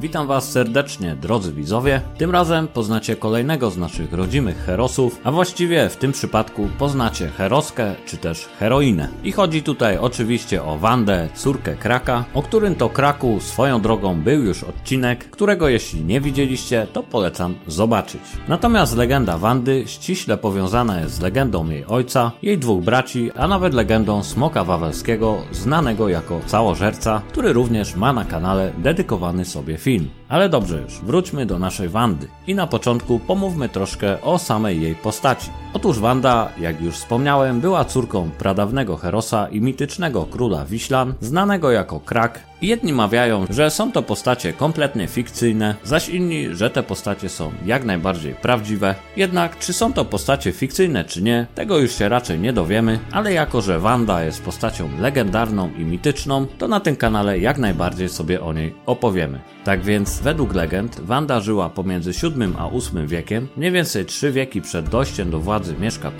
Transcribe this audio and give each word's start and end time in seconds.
Witam 0.00 0.26
Was 0.26 0.52
serdecznie, 0.52 1.16
drodzy 1.16 1.52
widzowie. 1.52 2.00
Tym 2.18 2.30
razem 2.30 2.68
poznacie 2.68 3.16
kolejnego 3.16 3.70
z 3.70 3.76
naszych 3.76 4.12
rodzimych 4.12 4.56
herosów, 4.56 5.20
a 5.24 5.32
właściwie 5.32 5.88
w 5.88 5.96
tym 5.96 6.12
przypadku 6.12 6.68
poznacie 6.78 7.28
heroskę 7.28 7.94
czy 8.06 8.16
też 8.16 8.48
heroinę. 8.58 9.08
I 9.24 9.32
chodzi 9.32 9.62
tutaj 9.62 9.98
oczywiście 9.98 10.64
o 10.64 10.78
Wandę, 10.78 11.28
córkę 11.34 11.76
Kraka, 11.76 12.24
o 12.34 12.42
którym 12.42 12.74
to 12.74 12.88
Kraku 12.88 13.40
swoją 13.40 13.80
drogą 13.80 14.20
był 14.20 14.42
już 14.42 14.64
odcinek, 14.64 15.30
którego 15.30 15.68
jeśli 15.68 16.04
nie 16.04 16.20
widzieliście, 16.20 16.86
to 16.92 17.02
polecam 17.02 17.54
zobaczyć. 17.66 18.22
Natomiast 18.48 18.96
legenda 18.96 19.38
Wandy 19.38 19.84
ściśle 19.86 20.36
powiązana 20.36 21.00
jest 21.00 21.14
z 21.14 21.20
legendą 21.20 21.70
jej 21.70 21.84
ojca, 21.86 22.32
jej 22.42 22.58
dwóch 22.58 22.84
braci, 22.84 23.30
a 23.36 23.48
nawet 23.48 23.74
legendą 23.74 24.22
Smoka 24.22 24.64
Wawelskiego, 24.64 25.38
znanego 25.52 26.08
jako 26.08 26.40
całożerca, 26.46 27.22
który 27.28 27.52
również 27.52 27.96
ma 27.96 28.12
na 28.12 28.24
kanale 28.24 28.72
dedykowany 28.78 29.44
sobie 29.44 29.78
film. 29.78 29.89
film. 29.90 30.19
Ale 30.30 30.48
dobrze 30.48 30.80
już, 30.80 31.00
wróćmy 31.00 31.46
do 31.46 31.58
naszej 31.58 31.88
Wandy. 31.88 32.28
I 32.46 32.54
na 32.54 32.66
początku 32.66 33.18
pomówmy 33.18 33.68
troszkę 33.68 34.22
o 34.22 34.38
samej 34.38 34.82
jej 34.82 34.94
postaci. 34.94 35.50
Otóż 35.74 35.98
Wanda, 35.98 36.48
jak 36.60 36.80
już 36.80 36.94
wspomniałem, 36.94 37.60
była 37.60 37.84
córką 37.84 38.30
pradawnego 38.38 38.96
Herosa 38.96 39.48
i 39.48 39.60
mitycznego 39.60 40.24
króla 40.24 40.64
Wiślan, 40.64 41.14
znanego 41.20 41.70
jako 41.70 42.00
Krak. 42.00 42.40
Jedni 42.62 42.92
mawiają, 42.92 43.46
że 43.50 43.70
są 43.70 43.92
to 43.92 44.02
postacie 44.02 44.52
kompletnie 44.52 45.06
fikcyjne, 45.06 45.74
zaś 45.84 46.08
inni, 46.08 46.48
że 46.56 46.70
te 46.70 46.82
postacie 46.82 47.28
są 47.28 47.52
jak 47.66 47.84
najbardziej 47.84 48.34
prawdziwe. 48.34 48.94
Jednak 49.16 49.58
czy 49.58 49.72
są 49.72 49.92
to 49.92 50.04
postacie 50.04 50.52
fikcyjne 50.52 51.04
czy 51.04 51.22
nie, 51.22 51.46
tego 51.54 51.78
już 51.78 51.92
się 51.94 52.08
raczej 52.08 52.38
nie 52.38 52.52
dowiemy, 52.52 52.98
ale 53.12 53.32
jako 53.32 53.60
że 53.60 53.80
Wanda 53.80 54.24
jest 54.24 54.42
postacią 54.42 54.90
legendarną 54.98 55.70
i 55.78 55.84
mityczną, 55.84 56.46
to 56.58 56.68
na 56.68 56.80
tym 56.80 56.96
kanale 56.96 57.38
jak 57.38 57.58
najbardziej 57.58 58.08
sobie 58.08 58.40
o 58.40 58.52
niej 58.52 58.74
opowiemy. 58.86 59.40
Tak 59.64 59.82
więc, 59.82 60.19
według 60.22 60.54
legend, 60.54 61.00
Wanda 61.00 61.40
żyła 61.40 61.70
pomiędzy 61.70 62.12
VII 62.12 62.54
a 62.58 62.68
VIII 62.68 63.06
wiekiem, 63.06 63.48
mniej 63.56 63.72
więcej 63.72 64.04
trzy 64.04 64.32
wieki 64.32 64.62
przed 64.62 64.88
dojściem 64.88 65.30
do 65.30 65.40
władzy 65.40 65.74
Mieszka 65.80 66.10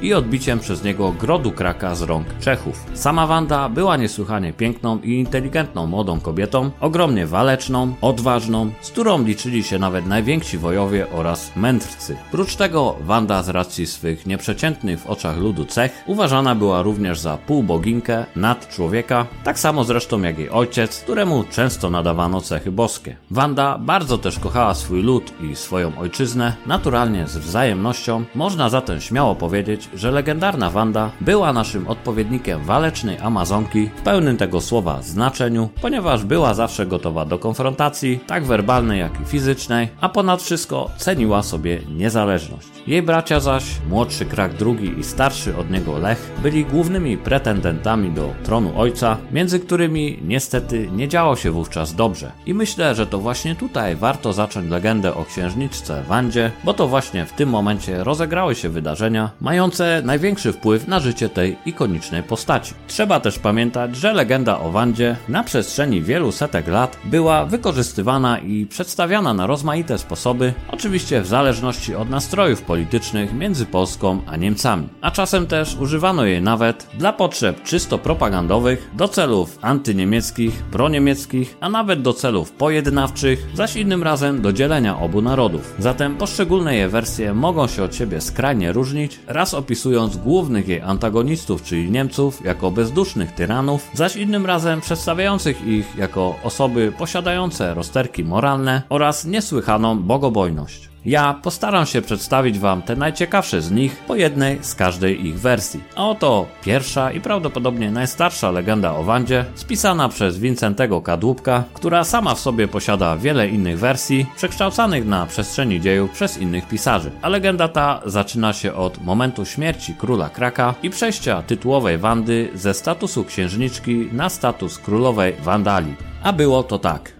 I 0.00 0.06
i 0.06 0.14
odbiciem 0.14 0.60
przez 0.60 0.84
niego 0.84 1.12
grodu 1.12 1.52
kraka 1.52 1.94
z 1.94 2.02
rąk 2.02 2.26
Czechów. 2.40 2.86
Sama 2.94 3.26
Wanda 3.26 3.68
była 3.68 3.96
niesłychanie 3.96 4.52
piękną 4.52 4.98
i 4.98 5.12
inteligentną 5.12 5.86
młodą 5.86 6.20
kobietą, 6.20 6.70
ogromnie 6.80 7.26
waleczną, 7.26 7.94
odważną, 8.00 8.70
z 8.80 8.90
którą 8.90 9.24
liczyli 9.24 9.62
się 9.62 9.78
nawet 9.78 10.06
najwięksi 10.06 10.58
wojowie 10.58 11.10
oraz 11.10 11.56
mędrcy. 11.56 12.16
Prócz 12.30 12.56
tego 12.56 12.96
Wanda 13.00 13.42
z 13.42 13.48
racji 13.48 13.86
swych 13.86 14.26
nieprzeciętnych 14.26 15.00
w 15.00 15.06
oczach 15.06 15.38
ludu 15.38 15.64
cech 15.64 16.02
uważana 16.06 16.54
była 16.54 16.82
również 16.82 17.20
za 17.20 17.36
półboginkę 17.36 18.24
nad 18.36 18.68
człowieka, 18.68 19.26
tak 19.44 19.58
samo 19.58 19.84
zresztą 19.84 20.22
jak 20.22 20.38
jej 20.38 20.50
ojciec, 20.50 21.00
któremu 21.00 21.44
często 21.50 21.90
nadawano 21.90 22.40
cechy 22.40 22.72
boskie. 22.72 23.16
Wanda 23.32 23.78
bardzo 23.78 24.18
też 24.18 24.38
kochała 24.38 24.74
swój 24.74 25.02
lud 25.02 25.32
i 25.40 25.56
swoją 25.56 25.98
ojczyznę, 25.98 26.56
naturalnie 26.66 27.26
z 27.26 27.36
wzajemnością. 27.36 28.24
Można 28.34 28.68
zatem 28.68 29.00
śmiało 29.00 29.34
powiedzieć, 29.34 29.88
że 29.94 30.10
legendarna 30.10 30.70
Wanda 30.70 31.10
była 31.20 31.52
naszym 31.52 31.88
odpowiednikiem 31.88 32.64
walecznej 32.64 33.18
Amazonki 33.18 33.90
w 33.96 34.02
pełnym 34.02 34.36
tego 34.36 34.60
słowa 34.60 35.02
znaczeniu, 35.02 35.68
ponieważ 35.82 36.24
była 36.24 36.54
zawsze 36.54 36.86
gotowa 36.86 37.24
do 37.24 37.38
konfrontacji, 37.38 38.20
tak 38.26 38.44
werbalnej 38.44 39.00
jak 39.00 39.20
i 39.20 39.24
fizycznej, 39.24 39.88
a 40.00 40.08
ponad 40.08 40.42
wszystko 40.42 40.90
ceniła 40.96 41.42
sobie 41.42 41.80
niezależność. 41.88 42.68
Jej 42.86 43.02
bracia 43.02 43.40
zaś, 43.40 43.64
młodszy 43.88 44.24
Krak 44.24 44.52
II 44.66 44.98
i 44.98 45.04
starszy 45.04 45.56
od 45.56 45.70
niego 45.70 45.98
Lech, 45.98 46.32
byli 46.42 46.64
głównymi 46.64 47.18
pretendentami 47.18 48.10
do 48.10 48.34
tronu 48.44 48.72
ojca, 48.76 49.16
między 49.32 49.60
którymi 49.60 50.18
niestety 50.24 50.88
nie 50.92 51.08
działo 51.08 51.36
się 51.36 51.50
wówczas 51.50 51.94
dobrze. 51.94 52.32
I 52.46 52.54
myślę, 52.54 52.94
że 52.94 53.06
to 53.06 53.19
właśnie 53.20 53.54
tutaj 53.54 53.96
warto 53.96 54.32
zacząć 54.32 54.70
legendę 54.70 55.14
o 55.14 55.24
księżniczce 55.24 56.02
Wandzie, 56.02 56.50
bo 56.64 56.74
to 56.74 56.88
właśnie 56.88 57.26
w 57.26 57.32
tym 57.32 57.48
momencie 57.48 58.04
rozegrały 58.04 58.54
się 58.54 58.68
wydarzenia 58.68 59.30
mające 59.40 60.02
największy 60.04 60.52
wpływ 60.52 60.88
na 60.88 61.00
życie 61.00 61.28
tej 61.28 61.56
ikonicznej 61.66 62.22
postaci. 62.22 62.74
Trzeba 62.86 63.20
też 63.20 63.38
pamiętać, 63.38 63.96
że 63.96 64.12
legenda 64.12 64.60
o 64.60 64.70
Wandzie 64.70 65.16
na 65.28 65.44
przestrzeni 65.44 66.02
wielu 66.02 66.32
setek 66.32 66.68
lat 66.68 66.96
była 67.04 67.44
wykorzystywana 67.44 68.38
i 68.38 68.66
przedstawiana 68.66 69.34
na 69.34 69.46
rozmaite 69.46 69.98
sposoby, 69.98 70.54
oczywiście 70.68 71.20
w 71.20 71.26
zależności 71.26 71.94
od 71.94 72.10
nastrojów 72.10 72.62
politycznych 72.62 73.34
między 73.34 73.66
Polską 73.66 74.20
a 74.26 74.36
Niemcami. 74.36 74.88
A 75.00 75.10
czasem 75.10 75.46
też 75.46 75.76
używano 75.76 76.24
jej 76.24 76.42
nawet 76.42 76.86
dla 76.94 77.12
potrzeb 77.12 77.62
czysto 77.62 77.98
propagandowych, 77.98 78.90
do 78.94 79.08
celów 79.08 79.58
antyniemieckich, 79.62 80.62
proniemieckich, 80.62 81.56
a 81.60 81.68
nawet 81.68 82.02
do 82.02 82.12
celów 82.12 82.52
pojednawczych, 82.52 83.09
zaś 83.54 83.76
innym 83.76 84.02
razem 84.02 84.42
do 84.42 84.52
dzielenia 84.52 84.98
obu 84.98 85.22
narodów. 85.22 85.74
Zatem 85.78 86.16
poszczególne 86.16 86.76
jej 86.76 86.88
wersje 86.88 87.34
mogą 87.34 87.66
się 87.66 87.82
od 87.82 87.94
siebie 87.94 88.20
skrajnie 88.20 88.72
różnić, 88.72 89.20
raz 89.26 89.54
opisując 89.54 90.16
głównych 90.16 90.68
jej 90.68 90.80
antagonistów, 90.80 91.62
czyli 91.62 91.90
Niemców, 91.90 92.44
jako 92.44 92.70
bezdusznych 92.70 93.32
tyranów, 93.32 93.90
zaś 93.94 94.16
innym 94.16 94.46
razem 94.46 94.80
przedstawiających 94.80 95.66
ich 95.66 95.96
jako 95.96 96.36
osoby 96.44 96.92
posiadające 96.98 97.74
rozterki 97.74 98.24
moralne 98.24 98.82
oraz 98.88 99.24
niesłychaną 99.24 99.98
bogobojność. 99.98 100.89
Ja 101.04 101.34
postaram 101.42 101.86
się 101.86 102.02
przedstawić 102.02 102.58
Wam 102.58 102.82
te 102.82 102.96
najciekawsze 102.96 103.60
z 103.60 103.70
nich 103.70 103.96
po 103.96 104.16
jednej 104.16 104.58
z 104.60 104.74
każdej 104.74 105.26
ich 105.26 105.40
wersji. 105.40 105.80
A 105.96 106.08
oto 106.08 106.46
pierwsza 106.64 107.12
i 107.12 107.20
prawdopodobnie 107.20 107.90
najstarsza 107.90 108.50
legenda 108.50 108.94
o 108.94 109.04
Wandzie, 109.04 109.44
spisana 109.54 110.08
przez 110.08 110.38
Wincentego 110.38 111.02
Kadłubka, 111.02 111.64
która 111.74 112.04
sama 112.04 112.34
w 112.34 112.40
sobie 112.40 112.68
posiada 112.68 113.16
wiele 113.16 113.48
innych 113.48 113.78
wersji, 113.78 114.26
przekształcanych 114.36 115.06
na 115.06 115.26
przestrzeni 115.26 115.80
dziejów 115.80 116.10
przez 116.10 116.38
innych 116.38 116.68
pisarzy. 116.68 117.10
A 117.22 117.28
legenda 117.28 117.68
ta 117.68 118.00
zaczyna 118.06 118.52
się 118.52 118.74
od 118.74 119.04
momentu 119.04 119.44
śmierci 119.44 119.94
króla 119.94 120.28
Kraka 120.28 120.74
i 120.82 120.90
przejścia 120.90 121.42
tytułowej 121.42 121.98
Wandy 121.98 122.50
ze 122.54 122.74
statusu 122.74 123.24
księżniczki 123.24 124.08
na 124.12 124.28
status 124.28 124.78
królowej 124.78 125.34
Wandalii. 125.42 125.94
A 126.22 126.32
było 126.32 126.62
to 126.62 126.78
tak. 126.78 127.19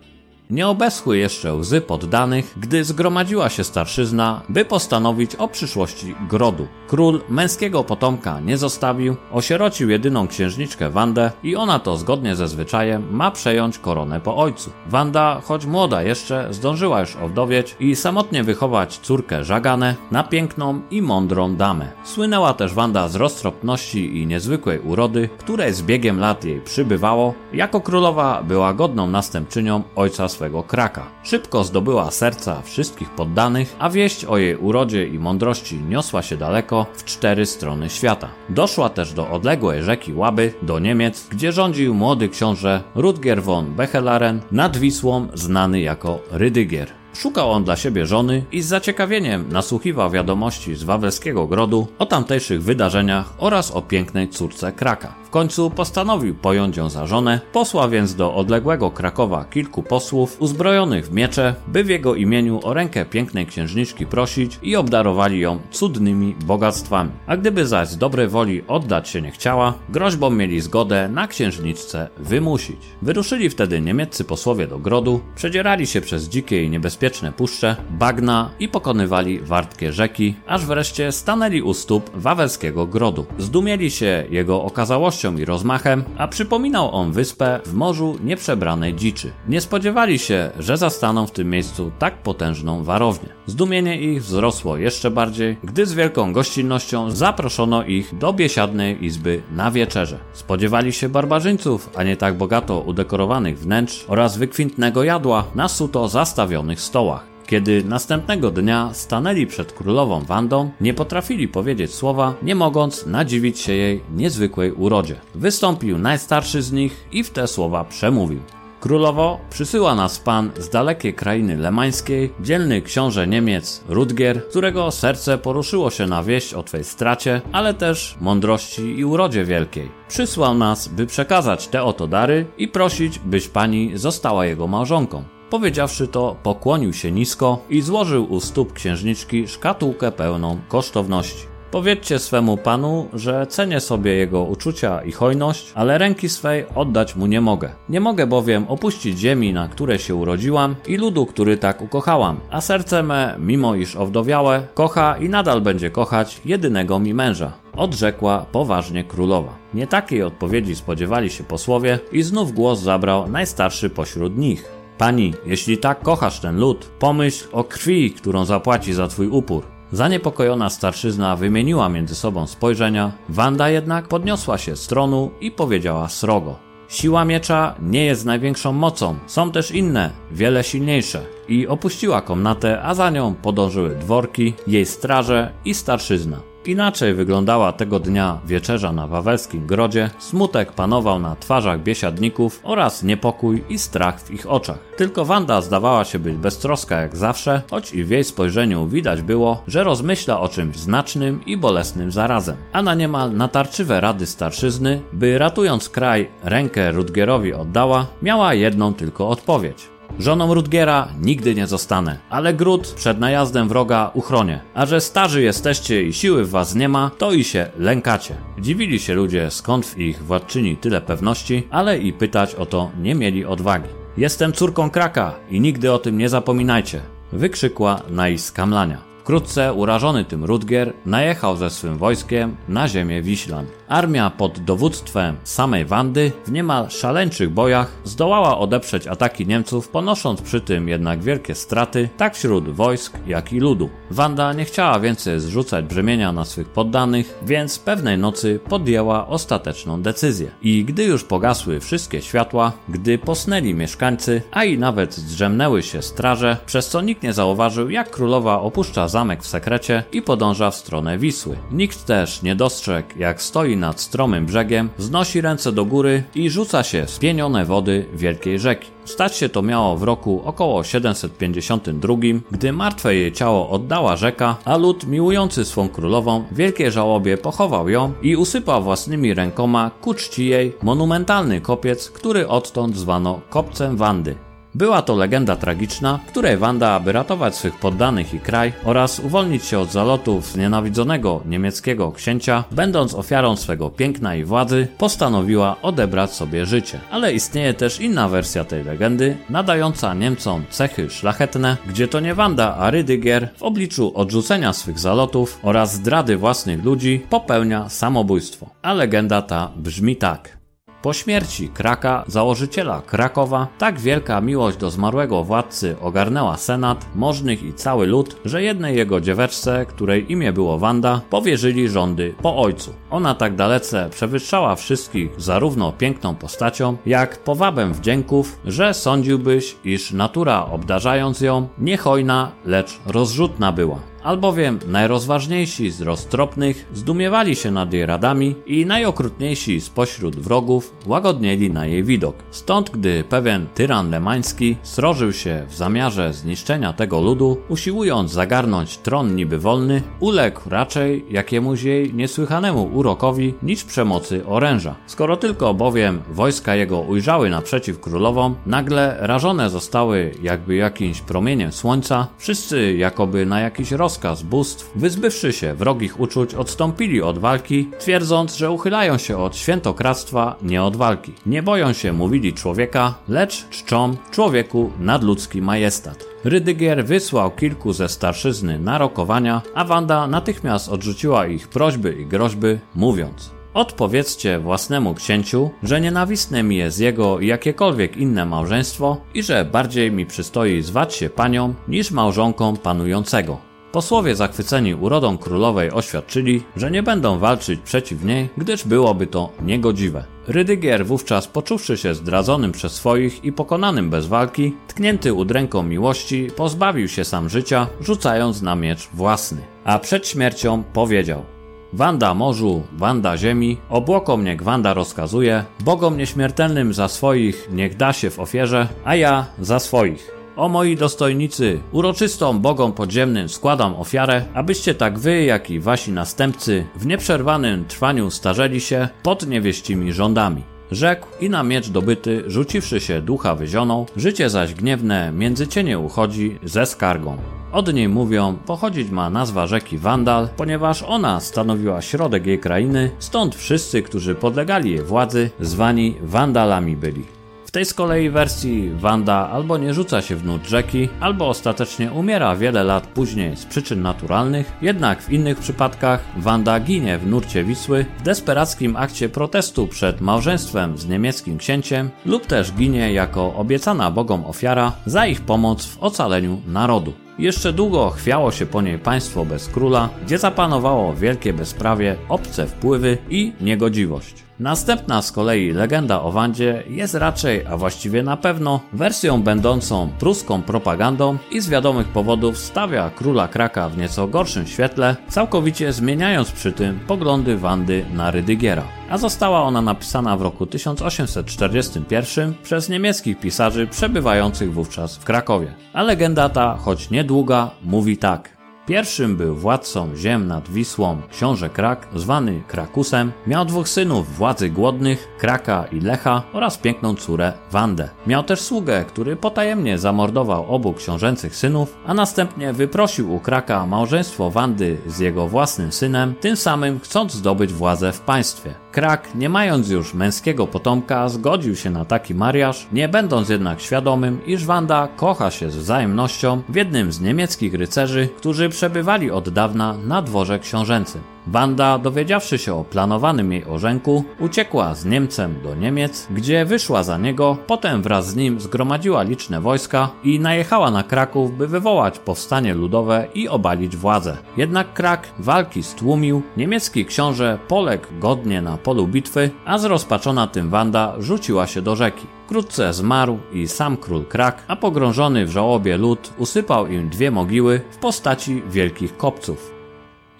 Nie 0.50 0.68
obeschły 0.68 1.18
jeszcze 1.18 1.54
łzy 1.54 1.80
poddanych, 1.80 2.54
gdy 2.56 2.84
zgromadziła 2.84 3.48
się 3.48 3.64
starszyzna, 3.64 4.42
by 4.48 4.64
postanowić 4.64 5.34
o 5.34 5.48
przyszłości 5.48 6.14
grodu. 6.28 6.66
Król 6.88 7.20
męskiego 7.28 7.84
potomka 7.84 8.40
nie 8.40 8.58
zostawił, 8.58 9.16
osierocił 9.32 9.90
jedyną 9.90 10.28
księżniczkę 10.28 10.90
Wandę 10.90 11.30
i 11.42 11.56
ona 11.56 11.78
to 11.78 11.96
zgodnie 11.96 12.36
ze 12.36 12.48
zwyczajem 12.48 13.06
ma 13.10 13.30
przejąć 13.30 13.78
koronę 13.78 14.20
po 14.20 14.36
ojcu. 14.36 14.70
Wanda, 14.86 15.40
choć 15.44 15.66
młoda 15.66 16.02
jeszcze, 16.02 16.48
zdążyła 16.50 17.00
już 17.00 17.16
owdowieć 17.16 17.76
i 17.80 17.96
samotnie 17.96 18.44
wychować 18.44 18.98
córkę 18.98 19.44
Żaganę 19.44 19.96
na 20.10 20.24
piękną 20.24 20.80
i 20.90 21.02
mądrą 21.02 21.56
damę. 21.56 21.88
Słynęła 22.04 22.54
też 22.54 22.74
Wanda 22.74 23.08
z 23.08 23.14
roztropności 23.14 24.18
i 24.18 24.26
niezwykłej 24.26 24.80
urody, 24.80 25.28
której 25.38 25.74
z 25.74 25.82
biegiem 25.82 26.20
lat 26.20 26.44
jej 26.44 26.60
przybywało. 26.60 27.34
Jako 27.52 27.80
królowa 27.80 28.42
była 28.42 28.74
godną 28.74 29.06
następczynią 29.06 29.82
ojca 29.96 30.28
swego 30.40 30.62
kraka. 30.62 31.06
Szybko 31.22 31.64
zdobyła 31.64 32.10
serca 32.10 32.62
wszystkich 32.62 33.10
poddanych, 33.10 33.76
a 33.78 33.90
wieść 33.90 34.24
o 34.24 34.38
jej 34.38 34.56
urodzie 34.56 35.06
i 35.06 35.18
mądrości 35.18 35.80
niosła 35.88 36.22
się 36.22 36.36
daleko 36.36 36.86
w 36.96 37.04
cztery 37.04 37.46
strony 37.46 37.90
świata. 37.90 38.28
Doszła 38.48 38.88
też 38.88 39.12
do 39.12 39.30
odległej 39.30 39.82
rzeki 39.82 40.12
Łaby, 40.12 40.52
do 40.62 40.78
Niemiec, 40.78 41.26
gdzie 41.30 41.52
rządził 41.52 41.94
młody 41.94 42.28
książę 42.28 42.82
Rudger 42.94 43.42
von 43.42 43.74
Bechelaren, 43.74 44.40
nad 44.52 44.76
Wisłą 44.76 45.28
znany 45.34 45.80
jako 45.80 46.18
Rydygier. 46.30 46.88
Szukał 47.14 47.50
on 47.50 47.64
dla 47.64 47.76
siebie 47.76 48.06
żony 48.06 48.44
i 48.52 48.62
z 48.62 48.66
zaciekawieniem 48.66 49.44
nasłuchiwał 49.48 50.10
wiadomości 50.10 50.74
z 50.74 50.82
Wawelskiego 50.82 51.46
Grodu 51.46 51.88
o 51.98 52.06
tamtejszych 52.06 52.62
wydarzeniach 52.62 53.32
oraz 53.38 53.70
o 53.70 53.82
pięknej 53.82 54.28
córce 54.28 54.72
Kraka. 54.72 55.19
W 55.30 55.32
końcu 55.32 55.70
postanowił 55.70 56.34
pojąć 56.34 56.76
ją 56.76 56.90
za 56.90 57.06
żonę, 57.06 57.40
posła 57.52 57.88
więc 57.88 58.14
do 58.14 58.34
odległego 58.34 58.90
Krakowa 58.90 59.44
kilku 59.44 59.82
posłów 59.82 60.36
uzbrojonych 60.40 61.06
w 61.06 61.12
miecze, 61.12 61.54
by 61.66 61.84
w 61.84 61.88
jego 61.88 62.14
imieniu 62.14 62.60
o 62.62 62.74
rękę 62.74 63.04
pięknej 63.04 63.46
księżniczki 63.46 64.06
prosić 64.06 64.58
i 64.62 64.76
obdarowali 64.76 65.40
ją 65.40 65.58
cudnymi 65.70 66.36
bogactwami. 66.44 67.10
A 67.26 67.36
gdyby 67.36 67.66
zaś 67.66 67.88
z 67.88 67.98
dobrej 67.98 68.28
woli 68.28 68.62
oddać 68.68 69.08
się 69.08 69.22
nie 69.22 69.30
chciała, 69.30 69.74
groźbą 69.88 70.30
mieli 70.30 70.60
zgodę 70.60 71.08
na 71.08 71.28
księżniczce 71.28 72.08
wymusić. 72.18 72.80
Wyruszyli 73.02 73.50
wtedy 73.50 73.80
niemieccy 73.80 74.24
posłowie 74.24 74.66
do 74.66 74.78
grodu, 74.78 75.20
przedzierali 75.34 75.86
się 75.86 76.00
przez 76.00 76.28
dzikie 76.28 76.64
i 76.64 76.70
niebezpieczne 76.70 77.32
puszcze, 77.32 77.76
bagna 77.90 78.50
i 78.60 78.68
pokonywali 78.68 79.40
wartkie 79.40 79.92
rzeki, 79.92 80.34
aż 80.46 80.66
wreszcie 80.66 81.12
stanęli 81.12 81.62
u 81.62 81.74
stóp 81.74 82.10
wawelskiego 82.14 82.86
grodu. 82.86 83.26
Zdumieli 83.38 83.90
się 83.90 84.24
jego 84.30 84.62
okazałością 84.62 85.19
i 85.28 85.44
rozmachem, 85.44 86.04
a 86.18 86.28
przypominał 86.28 86.94
on 86.94 87.12
wyspę 87.12 87.60
w 87.66 87.74
morzu 87.74 88.18
nieprzebranej 88.24 88.94
dziczy. 88.94 89.32
Nie 89.48 89.60
spodziewali 89.60 90.18
się, 90.18 90.50
że 90.58 90.76
zastaną 90.76 91.26
w 91.26 91.30
tym 91.30 91.50
miejscu 91.50 91.90
tak 91.98 92.22
potężną 92.22 92.84
warownię. 92.84 93.28
Zdumienie 93.46 94.00
ich 94.00 94.22
wzrosło 94.22 94.76
jeszcze 94.76 95.10
bardziej, 95.10 95.56
gdy 95.64 95.86
z 95.86 95.92
wielką 95.92 96.32
gościnnością 96.32 97.10
zaproszono 97.10 97.84
ich 97.84 98.18
do 98.18 98.32
biesiadnej 98.32 99.04
izby 99.04 99.42
na 99.52 99.70
wieczerze. 99.70 100.18
Spodziewali 100.32 100.92
się 100.92 101.08
barbarzyńców, 101.08 101.90
a 101.96 102.02
nie 102.02 102.16
tak 102.16 102.36
bogato 102.36 102.80
udekorowanych 102.80 103.58
wnętrz 103.58 104.04
oraz 104.08 104.36
wykwintnego 104.36 105.04
jadła 105.04 105.44
na 105.54 105.68
suto 105.68 106.08
zastawionych 106.08 106.80
stołach. 106.80 107.29
Kiedy 107.50 107.84
następnego 107.84 108.50
dnia 108.50 108.90
stanęli 108.92 109.46
przed 109.46 109.72
królową 109.72 110.20
Wandą, 110.20 110.70
nie 110.80 110.94
potrafili 110.94 111.48
powiedzieć 111.48 111.94
słowa, 111.94 112.34
nie 112.42 112.54
mogąc 112.54 113.06
nadziwić 113.06 113.58
się 113.58 113.72
jej 113.72 114.00
niezwykłej 114.14 114.72
urodzie. 114.72 115.16
Wystąpił 115.34 115.98
najstarszy 115.98 116.62
z 116.62 116.72
nich 116.72 117.04
i 117.12 117.24
w 117.24 117.30
te 117.30 117.46
słowa 117.46 117.84
przemówił. 117.84 118.40
Królowo, 118.80 119.40
przysyła 119.50 119.94
nas 119.94 120.18
pan 120.18 120.50
z 120.58 120.68
dalekiej 120.68 121.14
krainy 121.14 121.56
lemańskiej, 121.56 122.32
dzielny 122.40 122.82
książę 122.82 123.26
Niemiec 123.26 123.84
Rudgier, 123.88 124.48
którego 124.48 124.90
serce 124.90 125.38
poruszyło 125.38 125.90
się 125.90 126.06
na 126.06 126.22
wieść 126.22 126.54
o 126.54 126.62
twej 126.62 126.84
stracie, 126.84 127.40
ale 127.52 127.74
też 127.74 128.16
mądrości 128.20 128.82
i 128.82 129.04
urodzie 129.04 129.44
wielkiej. 129.44 129.90
Przysłał 130.08 130.54
nas, 130.54 130.88
by 130.88 131.06
przekazać 131.06 131.68
te 131.68 131.82
oto 131.82 132.06
dary 132.06 132.46
i 132.58 132.68
prosić, 132.68 133.18
byś 133.18 133.48
pani 133.48 133.90
została 133.94 134.46
jego 134.46 134.66
małżonką. 134.66 135.39
Powiedziawszy 135.50 136.08
to, 136.08 136.36
pokłonił 136.42 136.92
się 136.92 137.12
nisko 137.12 137.58
i 137.70 137.80
złożył 137.80 138.32
u 138.32 138.40
stóp 138.40 138.72
księżniczki 138.72 139.48
szkatułkę 139.48 140.12
pełną 140.12 140.58
kosztowności. 140.68 141.46
Powiedzcie 141.70 142.18
swemu 142.18 142.56
panu, 142.56 143.08
że 143.12 143.46
cenię 143.46 143.80
sobie 143.80 144.14
jego 144.14 144.42
uczucia 144.42 145.02
i 145.02 145.12
hojność, 145.12 145.72
ale 145.74 145.98
ręki 145.98 146.28
swej 146.28 146.64
oddać 146.74 147.16
mu 147.16 147.26
nie 147.26 147.40
mogę. 147.40 147.70
Nie 147.88 148.00
mogę 148.00 148.26
bowiem 148.26 148.64
opuścić 148.68 149.18
ziemi, 149.18 149.52
na 149.52 149.68
której 149.68 149.98
się 149.98 150.14
urodziłam 150.14 150.76
i 150.86 150.96
ludu, 150.96 151.26
który 151.26 151.56
tak 151.56 151.82
ukochałam, 151.82 152.40
a 152.50 152.60
serce 152.60 153.02
me, 153.02 153.36
mimo 153.38 153.74
iż 153.74 153.96
owdowiałe, 153.96 154.66
kocha 154.74 155.16
i 155.16 155.28
nadal 155.28 155.60
będzie 155.60 155.90
kochać 155.90 156.40
jedynego 156.44 156.98
mi 156.98 157.14
męża. 157.14 157.52
Odrzekła 157.76 158.46
poważnie 158.52 159.04
królowa. 159.04 159.54
Nie 159.74 159.86
takiej 159.86 160.22
odpowiedzi 160.22 160.76
spodziewali 160.76 161.30
się 161.30 161.44
posłowie 161.44 161.98
i 162.12 162.22
znów 162.22 162.52
głos 162.52 162.80
zabrał 162.80 163.28
najstarszy 163.28 163.90
pośród 163.90 164.38
nich. 164.38 164.79
Pani, 165.00 165.34
jeśli 165.46 165.78
tak 165.78 166.02
kochasz 166.02 166.40
ten 166.40 166.58
lud, 166.58 166.90
pomyśl 166.98 167.48
o 167.52 167.64
krwi, 167.64 168.10
którą 168.10 168.44
zapłaci 168.44 168.92
za 168.92 169.08
twój 169.08 169.28
upór. 169.28 169.66
Zaniepokojona 169.92 170.70
starszyzna 170.70 171.36
wymieniła 171.36 171.88
między 171.88 172.14
sobą 172.14 172.46
spojrzenia, 172.46 173.12
Wanda 173.28 173.70
jednak 173.70 174.08
podniosła 174.08 174.58
się 174.58 174.76
z 174.76 174.86
tronu 174.86 175.30
i 175.40 175.50
powiedziała 175.50 176.08
srogo. 176.08 176.58
Siła 176.88 177.24
miecza 177.24 177.74
nie 177.82 178.04
jest 178.04 178.24
największą 178.24 178.72
mocą, 178.72 179.18
są 179.26 179.50
też 179.52 179.70
inne, 179.70 180.10
wiele 180.32 180.64
silniejsze. 180.64 181.22
I 181.48 181.66
opuściła 181.66 182.20
komnatę, 182.20 182.82
a 182.82 182.94
za 182.94 183.10
nią 183.10 183.34
podążyły 183.34 183.96
dworki, 183.96 184.54
jej 184.66 184.86
straże 184.86 185.52
i 185.64 185.74
starszyzna. 185.74 186.49
Inaczej 186.66 187.14
wyglądała 187.14 187.72
tego 187.72 188.00
dnia 188.00 188.40
wieczerza 188.46 188.92
na 188.92 189.06
wawelskim 189.06 189.66
grodzie, 189.66 190.10
smutek 190.18 190.72
panował 190.72 191.18
na 191.18 191.36
twarzach 191.36 191.82
biesiadników 191.82 192.60
oraz 192.62 193.02
niepokój 193.02 193.64
i 193.68 193.78
strach 193.78 194.20
w 194.20 194.30
ich 194.30 194.50
oczach. 194.50 194.78
Tylko 194.96 195.24
Wanda 195.24 195.60
zdawała 195.60 196.04
się 196.04 196.18
być 196.18 196.36
beztroska 196.36 197.00
jak 197.00 197.16
zawsze, 197.16 197.62
choć 197.70 197.94
i 197.94 198.04
w 198.04 198.10
jej 198.10 198.24
spojrzeniu 198.24 198.86
widać 198.86 199.22
było, 199.22 199.62
że 199.66 199.84
rozmyśla 199.84 200.40
o 200.40 200.48
czymś 200.48 200.76
znacznym 200.76 201.40
i 201.46 201.56
bolesnym 201.56 202.10
zarazem. 202.10 202.56
A 202.72 202.82
na 202.82 202.94
niemal 202.94 203.32
natarczywe 203.32 204.00
rady 204.00 204.26
starszyzny, 204.26 205.00
by 205.12 205.38
ratując 205.38 205.88
kraj 205.88 206.30
rękę 206.44 206.92
Rudgerowi 206.92 207.54
oddała, 207.54 208.06
miała 208.22 208.54
jedną 208.54 208.94
tylko 208.94 209.28
odpowiedź. 209.28 209.99
Żoną 210.18 210.54
Rudgiera 210.54 211.08
nigdy 211.20 211.54
nie 211.54 211.66
zostanę, 211.66 212.18
ale 212.30 212.54
gród 212.54 212.88
przed 212.96 213.20
najazdem 213.20 213.68
wroga 213.68 214.10
uchronię. 214.14 214.60
A 214.74 214.86
że 214.86 215.00
starzy 215.00 215.42
jesteście 215.42 216.02
i 216.02 216.12
siły 216.12 216.44
w 216.44 216.50
was 216.50 216.74
nie 216.74 216.88
ma, 216.88 217.10
to 217.18 217.32
i 217.32 217.44
się 217.44 217.66
lękacie. 217.78 218.34
Dziwili 218.58 219.00
się 219.00 219.14
ludzie, 219.14 219.50
skąd 219.50 219.86
w 219.86 219.98
ich 219.98 220.24
władczyni 220.24 220.76
tyle 220.76 221.00
pewności, 221.00 221.66
ale 221.70 221.98
i 221.98 222.12
pytać 222.12 222.54
o 222.54 222.66
to 222.66 222.90
nie 223.02 223.14
mieli 223.14 223.44
odwagi. 223.44 223.88
Jestem 224.16 224.52
córką 224.52 224.90
Kraka 224.90 225.34
i 225.50 225.60
nigdy 225.60 225.92
o 225.92 225.98
tym 225.98 226.18
nie 226.18 226.28
zapominajcie, 226.28 227.00
wykrzykła 227.32 228.02
Nais 228.10 228.52
Kamlania. 228.52 229.10
Wkrótce 229.20 229.72
urażony 229.72 230.24
tym 230.24 230.44
Rudgier 230.44 230.92
najechał 231.06 231.56
ze 231.56 231.70
swym 231.70 231.98
wojskiem 231.98 232.56
na 232.68 232.88
ziemię 232.88 233.22
Wiślan. 233.22 233.66
Armia 233.90 234.30
pod 234.30 234.58
dowództwem 234.58 235.36
samej 235.44 235.84
Wandy 235.84 236.32
w 236.46 236.52
niemal 236.52 236.90
szaleńczych 236.90 237.50
bojach 237.50 237.92
zdołała 238.04 238.58
odeprzeć 238.58 239.06
ataki 239.06 239.46
Niemców, 239.46 239.88
ponosząc 239.88 240.42
przy 240.42 240.60
tym 240.60 240.88
jednak 240.88 241.22
wielkie 241.22 241.54
straty 241.54 242.08
tak 242.16 242.34
wśród 242.34 242.68
wojsk, 242.68 243.18
jak 243.26 243.52
i 243.52 243.60
ludu. 243.60 243.90
Wanda 244.10 244.52
nie 244.52 244.64
chciała 244.64 245.00
więcej 245.00 245.40
zrzucać 245.40 245.84
brzemienia 245.84 246.32
na 246.32 246.44
swych 246.44 246.68
poddanych, 246.68 247.38
więc 247.42 247.78
pewnej 247.78 248.18
nocy 248.18 248.60
podjęła 248.68 249.26
ostateczną 249.26 250.02
decyzję. 250.02 250.50
I 250.62 250.84
gdy 250.84 251.04
już 251.04 251.24
pogasły 251.24 251.80
wszystkie 251.80 252.22
światła, 252.22 252.72
gdy 252.88 253.18
posnęli 253.18 253.74
mieszkańcy, 253.74 254.42
a 254.50 254.64
i 254.64 254.78
nawet 254.78 255.14
zdrzemnęły 255.14 255.82
się 255.82 256.02
straże, 256.02 256.56
przez 256.66 256.88
co 256.88 257.00
nikt 257.00 257.22
nie 257.22 257.32
zauważył, 257.32 257.90
jak 257.90 258.10
królowa 258.10 258.60
opuszcza 258.60 259.08
zamek 259.08 259.42
w 259.42 259.46
sekrecie 259.46 260.04
i 260.12 260.22
podąża 260.22 260.70
w 260.70 260.74
stronę 260.76 261.18
Wisły. 261.18 261.56
Nikt 261.72 262.04
też 262.04 262.42
nie 262.42 262.56
dostrzegł, 262.56 263.08
jak 263.18 263.42
stoi 263.42 263.79
nad 263.80 264.00
stromym 264.00 264.46
brzegiem, 264.46 264.88
wznosi 264.98 265.40
ręce 265.40 265.72
do 265.72 265.84
góry 265.84 266.22
i 266.34 266.50
rzuca 266.50 266.82
się 266.82 267.06
w 267.06 267.10
spienione 267.10 267.64
wody 267.64 268.06
wielkiej 268.14 268.58
rzeki. 268.58 268.90
Stać 269.04 269.36
się 269.36 269.48
to 269.48 269.62
miało 269.62 269.96
w 269.96 270.02
roku 270.02 270.42
około 270.44 270.84
752, 270.84 272.14
gdy 272.50 272.72
martwe 272.72 273.14
jej 273.14 273.32
ciało 273.32 273.70
oddała 273.70 274.16
rzeka, 274.16 274.56
a 274.64 274.76
lud 274.76 275.06
miłujący 275.06 275.64
swą 275.64 275.88
królową 275.88 276.44
wielkiej 276.52 276.90
żałobie 276.90 277.38
pochował 277.38 277.88
ją 277.88 278.12
i 278.22 278.36
usypał 278.36 278.82
własnymi 278.82 279.34
rękoma 279.34 279.90
ku 280.00 280.14
czci 280.14 280.46
jej 280.46 280.72
monumentalny 280.82 281.60
kopiec, 281.60 282.10
który 282.10 282.48
odtąd 282.48 282.96
zwano 282.96 283.40
Kopcem 283.50 283.96
Wandy. 283.96 284.49
Była 284.74 285.02
to 285.02 285.16
legenda 285.16 285.56
tragiczna, 285.56 286.20
której 286.26 286.56
Wanda, 286.56 286.90
aby 286.92 287.12
ratować 287.12 287.56
swych 287.56 287.78
poddanych 287.78 288.34
i 288.34 288.40
kraj 288.40 288.72
oraz 288.84 289.18
uwolnić 289.18 289.64
się 289.64 289.78
od 289.78 289.92
zalotów 289.92 290.46
znienawidzonego 290.46 291.40
niemieckiego 291.46 292.12
księcia, 292.12 292.64
będąc 292.70 293.14
ofiarą 293.14 293.56
swego 293.56 293.90
piękna 293.90 294.36
i 294.36 294.44
władzy, 294.44 294.88
postanowiła 294.98 295.76
odebrać 295.82 296.32
sobie 296.32 296.66
życie. 296.66 297.00
Ale 297.10 297.32
istnieje 297.32 297.74
też 297.74 298.00
inna 298.00 298.28
wersja 298.28 298.64
tej 298.64 298.84
legendy, 298.84 299.36
nadająca 299.50 300.14
Niemcom 300.14 300.64
cechy 300.70 301.10
szlachetne, 301.10 301.76
gdzie 301.86 302.08
to 302.08 302.20
nie 302.20 302.34
Wanda, 302.34 302.76
a 302.76 302.90
Rydygier 302.90 303.48
w 303.56 303.62
obliczu 303.62 304.12
odrzucenia 304.14 304.72
swych 304.72 304.98
zalotów 304.98 305.58
oraz 305.62 305.94
zdrady 305.94 306.36
własnych 306.36 306.84
ludzi 306.84 307.26
popełnia 307.30 307.88
samobójstwo. 307.88 308.70
A 308.82 308.92
legenda 308.92 309.42
ta 309.42 309.70
brzmi 309.76 310.16
tak. 310.16 310.59
Po 311.02 311.12
śmierci 311.12 311.68
Kraka, 311.68 312.24
założyciela 312.26 313.02
Krakowa, 313.06 313.68
tak 313.78 314.00
wielka 314.00 314.40
miłość 314.40 314.76
do 314.76 314.90
zmarłego 314.90 315.44
władcy 315.44 315.96
ogarnęła 316.00 316.56
senat, 316.56 317.06
możnych 317.14 317.62
i 317.62 317.74
cały 317.74 318.06
lud, 318.06 318.36
że 318.44 318.62
jednej 318.62 318.96
jego 318.96 319.20
dzieweczce, 319.20 319.86
której 319.86 320.32
imię 320.32 320.52
było 320.52 320.78
Wanda, 320.78 321.20
powierzyli 321.30 321.88
rządy 321.88 322.34
po 322.42 322.56
ojcu. 322.56 322.94
Ona 323.10 323.34
tak 323.34 323.56
dalece 323.56 324.10
przewyższała 324.10 324.76
wszystkich 324.76 325.30
zarówno 325.36 325.92
piękną 325.92 326.34
postacią, 326.34 326.96
jak 327.06 327.38
powabem 327.38 327.92
wdzięków, 327.92 328.58
że 328.64 328.94
sądziłbyś, 328.94 329.76
iż 329.84 330.12
natura 330.12 330.66
obdarzając 330.66 331.40
ją, 331.40 331.68
niehojna, 331.78 332.52
lecz 332.64 333.00
rozrzutna 333.06 333.72
była 333.72 334.09
albowiem 334.22 334.78
najrozważniejsi 334.86 335.90
z 335.90 336.00
roztropnych 336.00 336.86
zdumiewali 336.94 337.56
się 337.56 337.70
nad 337.70 337.92
jej 337.92 338.06
radami 338.06 338.54
i 338.66 338.86
najokrutniejsi 338.86 339.80
spośród 339.80 340.36
wrogów 340.36 340.94
łagodnieli 341.06 341.70
na 341.70 341.86
jej 341.86 342.04
widok. 342.04 342.36
Stąd 342.50 342.90
gdy 342.90 343.24
pewien 343.24 343.66
tyran 343.74 344.10
lemański 344.10 344.76
srożył 344.82 345.32
się 345.32 345.66
w 345.68 345.74
zamiarze 345.74 346.32
zniszczenia 346.32 346.92
tego 346.92 347.20
ludu, 347.20 347.56
usiłując 347.68 348.32
zagarnąć 348.32 348.98
tron 348.98 349.36
niby 349.36 349.58
wolny, 349.58 350.02
uległ 350.20 350.60
raczej 350.70 351.24
jakiemuś 351.30 351.82
jej 351.82 352.14
niesłychanemu 352.14 352.90
urokowi 352.94 353.54
niż 353.62 353.84
przemocy 353.84 354.46
oręża. 354.46 354.94
Skoro 355.06 355.36
tylko 355.36 355.74
bowiem 355.74 356.22
wojska 356.30 356.74
jego 356.74 357.00
ujrzały 357.00 357.50
naprzeciw 357.50 358.00
królową, 358.00 358.54
nagle 358.66 359.16
rażone 359.20 359.70
zostały 359.70 360.34
jakby 360.42 360.74
jakimś 360.76 361.20
promieniem 361.20 361.72
słońca, 361.72 362.26
wszyscy 362.38 362.96
jakoby 362.96 363.46
na 363.46 363.60
jakiś 363.60 363.92
roz 363.92 364.09
rozkaz 364.10 364.42
bóstw, 364.42 364.90
wyzbywszy 364.94 365.52
się 365.52 365.74
wrogich 365.74 366.20
uczuć, 366.20 366.54
odstąpili 366.54 367.22
od 367.22 367.38
walki, 367.38 367.88
twierdząc, 367.98 368.56
że 368.56 368.70
uchylają 368.70 369.18
się 369.18 369.38
od 369.38 369.56
świętokradztwa, 369.56 370.56
nie 370.62 370.82
od 370.82 370.96
walki. 370.96 371.32
Nie 371.46 371.62
boją 371.62 371.92
się, 371.92 372.12
mówili 372.12 372.52
człowieka, 372.52 373.14
lecz 373.28 373.68
czczą 373.68 374.16
człowieku 374.30 374.90
nadludzki 374.98 375.62
majestat. 375.62 376.24
Rydygier 376.44 377.04
wysłał 377.04 377.50
kilku 377.50 377.92
ze 377.92 378.08
starszyzny 378.08 378.78
na 378.78 378.98
rokowania, 378.98 379.62
a 379.74 379.84
Wanda 379.84 380.26
natychmiast 380.26 380.88
odrzuciła 380.88 381.46
ich 381.46 381.68
prośby 381.68 382.12
i 382.12 382.26
groźby, 382.26 382.78
mówiąc 382.94 383.60
Odpowiedzcie 383.74 384.58
własnemu 384.58 385.14
księciu, 385.14 385.70
że 385.82 386.00
nienawistne 386.00 386.62
mi 386.62 386.76
jest 386.76 387.00
jego 387.00 387.40
jakiekolwiek 387.40 388.16
inne 388.16 388.46
małżeństwo 388.46 389.20
i 389.34 389.42
że 389.42 389.64
bardziej 389.64 390.12
mi 390.12 390.26
przystoi 390.26 390.82
zwać 390.82 391.14
się 391.14 391.30
panią 391.30 391.74
niż 391.88 392.10
małżonką 392.10 392.76
panującego. 392.76 393.69
Posłowie 393.92 394.36
zachwyceni 394.36 394.94
urodą 394.94 395.38
królowej 395.38 395.90
oświadczyli, 395.90 396.62
że 396.76 396.90
nie 396.90 397.02
będą 397.02 397.38
walczyć 397.38 397.80
przeciw 397.80 398.24
niej, 398.24 398.48
gdyż 398.56 398.84
byłoby 398.84 399.26
to 399.26 399.52
niegodziwe. 399.62 400.24
Rydygier 400.48 401.06
wówczas 401.06 401.48
poczuwszy 401.48 401.96
się 401.96 402.14
zdradzonym 402.14 402.72
przez 402.72 402.92
swoich 402.92 403.44
i 403.44 403.52
pokonanym 403.52 404.10
bez 404.10 404.26
walki, 404.26 404.76
tknięty 404.88 405.32
udręką 405.32 405.82
miłości, 405.82 406.48
pozbawił 406.56 407.08
się 407.08 407.24
sam 407.24 407.48
życia, 407.48 407.86
rzucając 408.00 408.62
na 408.62 408.76
miecz 408.76 409.08
własny. 409.14 409.60
A 409.84 409.98
przed 409.98 410.28
śmiercią 410.28 410.82
powiedział 410.92 411.44
Wanda 411.92 412.34
morzu, 412.34 412.82
Wanda 412.92 413.36
ziemi, 413.36 413.76
obłokom 413.88 414.44
niech 414.44 414.62
Wanda 414.62 414.94
rozkazuje, 414.94 415.64
bogom 415.84 416.16
nieśmiertelnym 416.16 416.94
za 416.94 417.08
swoich 417.08 417.68
niech 417.72 417.96
da 417.96 418.12
się 418.12 418.30
w 418.30 418.40
ofierze, 418.40 418.88
a 419.04 419.16
ja 419.16 419.46
za 419.58 419.78
swoich. 419.78 420.39
O 420.60 420.68
moi 420.68 420.96
dostojnicy, 420.96 421.80
uroczystą 421.92 422.58
bogom 422.58 422.92
podziemnym 422.92 423.48
składam 423.48 423.94
ofiarę, 423.94 424.44
abyście 424.54 424.94
tak 424.94 425.18
wy, 425.18 425.44
jak 425.44 425.70
i 425.70 425.80
wasi 425.80 426.12
następcy 426.12 426.86
w 426.96 427.06
nieprzerwanym 427.06 427.84
trwaniu 427.84 428.30
starzeli 428.30 428.80
się 428.80 429.08
pod 429.22 429.46
niewieścimi 429.46 430.12
rządami. 430.12 430.62
Rzekł 430.90 431.26
i 431.40 431.50
na 431.50 431.62
miecz 431.62 431.88
dobyty, 431.88 432.42
rzuciwszy 432.46 433.00
się 433.00 433.22
ducha 433.22 433.54
wyzioną, 433.54 434.06
życie 434.16 434.50
zaś 434.50 434.74
gniewne 434.74 435.32
między 435.32 435.66
cienie 435.66 435.98
uchodzi 435.98 436.58
ze 436.62 436.86
skargą. 436.86 437.36
Od 437.72 437.94
niej 437.94 438.08
mówią, 438.08 438.56
pochodzić 438.66 439.10
ma 439.10 439.30
nazwa 439.30 439.66
rzeki 439.66 439.98
Wandal, 439.98 440.48
ponieważ 440.56 441.02
ona 441.02 441.40
stanowiła 441.40 442.02
środek 442.02 442.46
jej 442.46 442.58
krainy, 442.58 443.10
stąd 443.18 443.54
wszyscy, 443.54 444.02
którzy 444.02 444.34
podlegali 444.34 444.90
jej 444.90 445.02
władzy, 445.02 445.50
zwani 445.60 446.14
Wandalami 446.22 446.96
byli. 446.96 447.39
W 447.70 447.72
tej 447.72 447.84
z 447.84 447.94
kolei 447.94 448.30
wersji 448.30 448.90
Wanda 448.94 449.48
albo 449.52 449.78
nie 449.78 449.94
rzuca 449.94 450.22
się 450.22 450.36
w 450.36 450.44
nut 450.44 450.66
rzeki, 450.66 451.08
albo 451.20 451.48
ostatecznie 451.48 452.12
umiera 452.12 452.56
wiele 452.56 452.84
lat 452.84 453.06
później 453.06 453.56
z 453.56 453.66
przyczyn 453.66 454.02
naturalnych, 454.02 454.72
jednak 454.82 455.22
w 455.22 455.32
innych 455.32 455.58
przypadkach 455.58 456.24
Wanda 456.36 456.80
ginie 456.80 457.18
w 457.18 457.26
nurcie 457.26 457.64
Wisły 457.64 458.06
w 458.18 458.22
desperackim 458.22 458.96
akcie 458.96 459.28
protestu 459.28 459.86
przed 459.86 460.20
małżeństwem 460.20 460.98
z 460.98 461.08
niemieckim 461.08 461.58
księciem 461.58 462.10
lub 462.26 462.46
też 462.46 462.72
ginie 462.72 463.12
jako 463.12 463.54
obiecana 463.54 464.10
bogom 464.10 464.44
ofiara 464.44 464.92
za 465.06 465.26
ich 465.26 465.40
pomoc 465.40 465.86
w 465.86 465.98
ocaleniu 465.98 466.60
narodu. 466.66 467.29
Jeszcze 467.40 467.72
długo 467.72 468.10
chwiało 468.10 468.52
się 468.52 468.66
po 468.66 468.82
niej 468.82 468.98
państwo 468.98 469.44
bez 469.44 469.68
króla, 469.68 470.08
gdzie 470.24 470.38
zapanowało 470.38 471.14
wielkie 471.14 471.52
bezprawie, 471.52 472.16
obce 472.28 472.66
wpływy 472.66 473.18
i 473.30 473.52
niegodziwość. 473.60 474.34
Następna 474.58 475.22
z 475.22 475.32
kolei 475.32 475.72
legenda 475.72 476.22
o 476.22 476.32
Wandzie 476.32 476.82
jest 476.88 477.14
raczej, 477.14 477.66
a 477.66 477.76
właściwie 477.76 478.22
na 478.22 478.36
pewno, 478.36 478.80
wersją 478.92 479.42
będącą 479.42 480.08
pruską 480.18 480.62
propagandą 480.62 481.38
i 481.50 481.60
z 481.60 481.68
wiadomych 481.68 482.08
powodów 482.08 482.58
stawia 482.58 483.10
króla 483.10 483.48
Kraka 483.48 483.88
w 483.88 483.98
nieco 483.98 484.26
gorszym 484.26 484.66
świetle, 484.66 485.16
całkowicie 485.28 485.92
zmieniając 485.92 486.52
przy 486.52 486.72
tym 486.72 487.00
poglądy 487.06 487.56
Wandy 487.56 488.04
na 488.12 488.30
Rydygiera. 488.30 488.99
A 489.10 489.18
została 489.18 489.62
ona 489.62 489.82
napisana 489.82 490.36
w 490.36 490.42
roku 490.42 490.66
1841 490.66 492.54
przez 492.62 492.88
niemieckich 492.88 493.40
pisarzy 493.40 493.86
przebywających 493.86 494.72
wówczas 494.72 495.16
w 495.16 495.24
Krakowie. 495.24 495.74
A 495.92 496.02
legenda 496.02 496.48
ta, 496.48 496.76
choć 496.76 497.10
niedługa, 497.10 497.70
mówi 497.84 498.16
tak– 498.16 498.56
Pierwszym 498.90 499.36
był 499.36 499.54
władcą 499.54 500.16
ziem 500.16 500.46
nad 500.46 500.68
Wisłą 500.68 501.18
książę 501.30 501.70
Krak, 501.70 502.08
zwany 502.14 502.62
Krakusem. 502.68 503.32
Miał 503.46 503.64
dwóch 503.64 503.88
synów 503.88 504.36
władzy 504.36 504.70
głodnych, 504.70 505.28
Kraka 505.38 505.84
i 505.92 506.00
Lecha 506.00 506.42
oraz 506.52 506.78
piękną 506.78 507.14
córę 507.14 507.52
Wandę. 507.70 508.08
Miał 508.26 508.42
też 508.42 508.60
sługę, 508.60 509.04
który 509.08 509.36
potajemnie 509.36 509.98
zamordował 509.98 510.74
obu 510.74 510.94
książęcych 510.94 511.56
synów, 511.56 511.96
a 512.06 512.14
następnie 512.14 512.72
wyprosił 512.72 513.34
u 513.34 513.40
Kraka 513.40 513.86
małżeństwo 513.86 514.50
Wandy 514.50 514.96
z 515.06 515.18
jego 515.18 515.48
własnym 515.48 515.92
synem, 515.92 516.34
tym 516.40 516.56
samym 516.56 517.00
chcąc 517.00 517.32
zdobyć 517.32 517.72
władzę 517.72 518.12
w 518.12 518.20
państwie. 518.20 518.74
Krak, 518.92 519.34
nie 519.34 519.48
mając 519.48 519.88
już 519.88 520.14
męskiego 520.14 520.66
potomka, 520.66 521.28
zgodził 521.28 521.76
się 521.76 521.90
na 521.90 522.04
taki 522.04 522.34
mariaż, 522.34 522.86
nie 522.92 523.08
będąc 523.08 523.48
jednak 523.48 523.80
świadomym, 523.80 524.46
iż 524.46 524.64
Wanda 524.64 525.08
kocha 525.16 525.50
się 525.50 525.70
z 525.70 525.76
wzajemnością 525.76 526.62
w 526.68 526.74
jednym 526.74 527.12
z 527.12 527.20
niemieckich 527.20 527.74
rycerzy, 527.74 528.28
którzy 528.36 528.68
przebywali 528.80 529.30
od 529.30 529.48
dawna 529.48 529.96
na 530.06 530.22
dworze 530.22 530.58
książęcym. 530.58 531.20
Wanda, 531.46 531.98
dowiedziawszy 531.98 532.58
się 532.58 532.74
o 532.74 532.84
planowanym 532.84 533.52
jej 533.52 533.64
orzenku, 533.64 534.24
uciekła 534.38 534.94
z 534.94 535.04
Niemcem 535.04 535.62
do 535.62 535.74
Niemiec, 535.74 536.26
gdzie 536.30 536.64
wyszła 536.64 537.02
za 537.02 537.18
niego, 537.18 537.56
potem 537.66 538.02
wraz 538.02 538.26
z 538.28 538.36
nim 538.36 538.60
zgromadziła 538.60 539.22
liczne 539.22 539.60
wojska 539.60 540.10
i 540.24 540.40
najechała 540.40 540.90
na 540.90 541.02
Kraków, 541.02 541.56
by 541.56 541.68
wywołać 541.68 542.18
powstanie 542.18 542.74
ludowe 542.74 543.26
i 543.34 543.48
obalić 543.48 543.96
władzę. 543.96 544.36
Jednak 544.56 544.94
Krak 544.94 545.28
walki 545.38 545.82
stłumił, 545.82 546.42
niemiecki 546.56 547.06
książę 547.06 547.58
poległ 547.68 548.06
godnie 548.20 548.62
na 548.62 548.76
polu 548.76 549.06
bitwy, 549.06 549.50
a 549.64 549.78
zrozpaczona 549.78 550.46
tym 550.46 550.70
Wanda 550.70 551.14
rzuciła 551.18 551.66
się 551.66 551.82
do 551.82 551.96
rzeki. 551.96 552.26
Wkrótce 552.50 552.92
zmarł 552.92 553.38
i 553.52 553.68
sam 553.68 553.96
król 553.96 554.24
Krak, 554.24 554.64
a 554.68 554.76
pogrążony 554.76 555.46
w 555.46 555.50
żałobie 555.50 555.96
lud 555.96 556.32
usypał 556.38 556.86
im 556.86 557.08
dwie 557.08 557.30
mogiły 557.30 557.80
w 557.90 557.96
postaci 557.96 558.62
wielkich 558.70 559.16
kopców. 559.16 559.79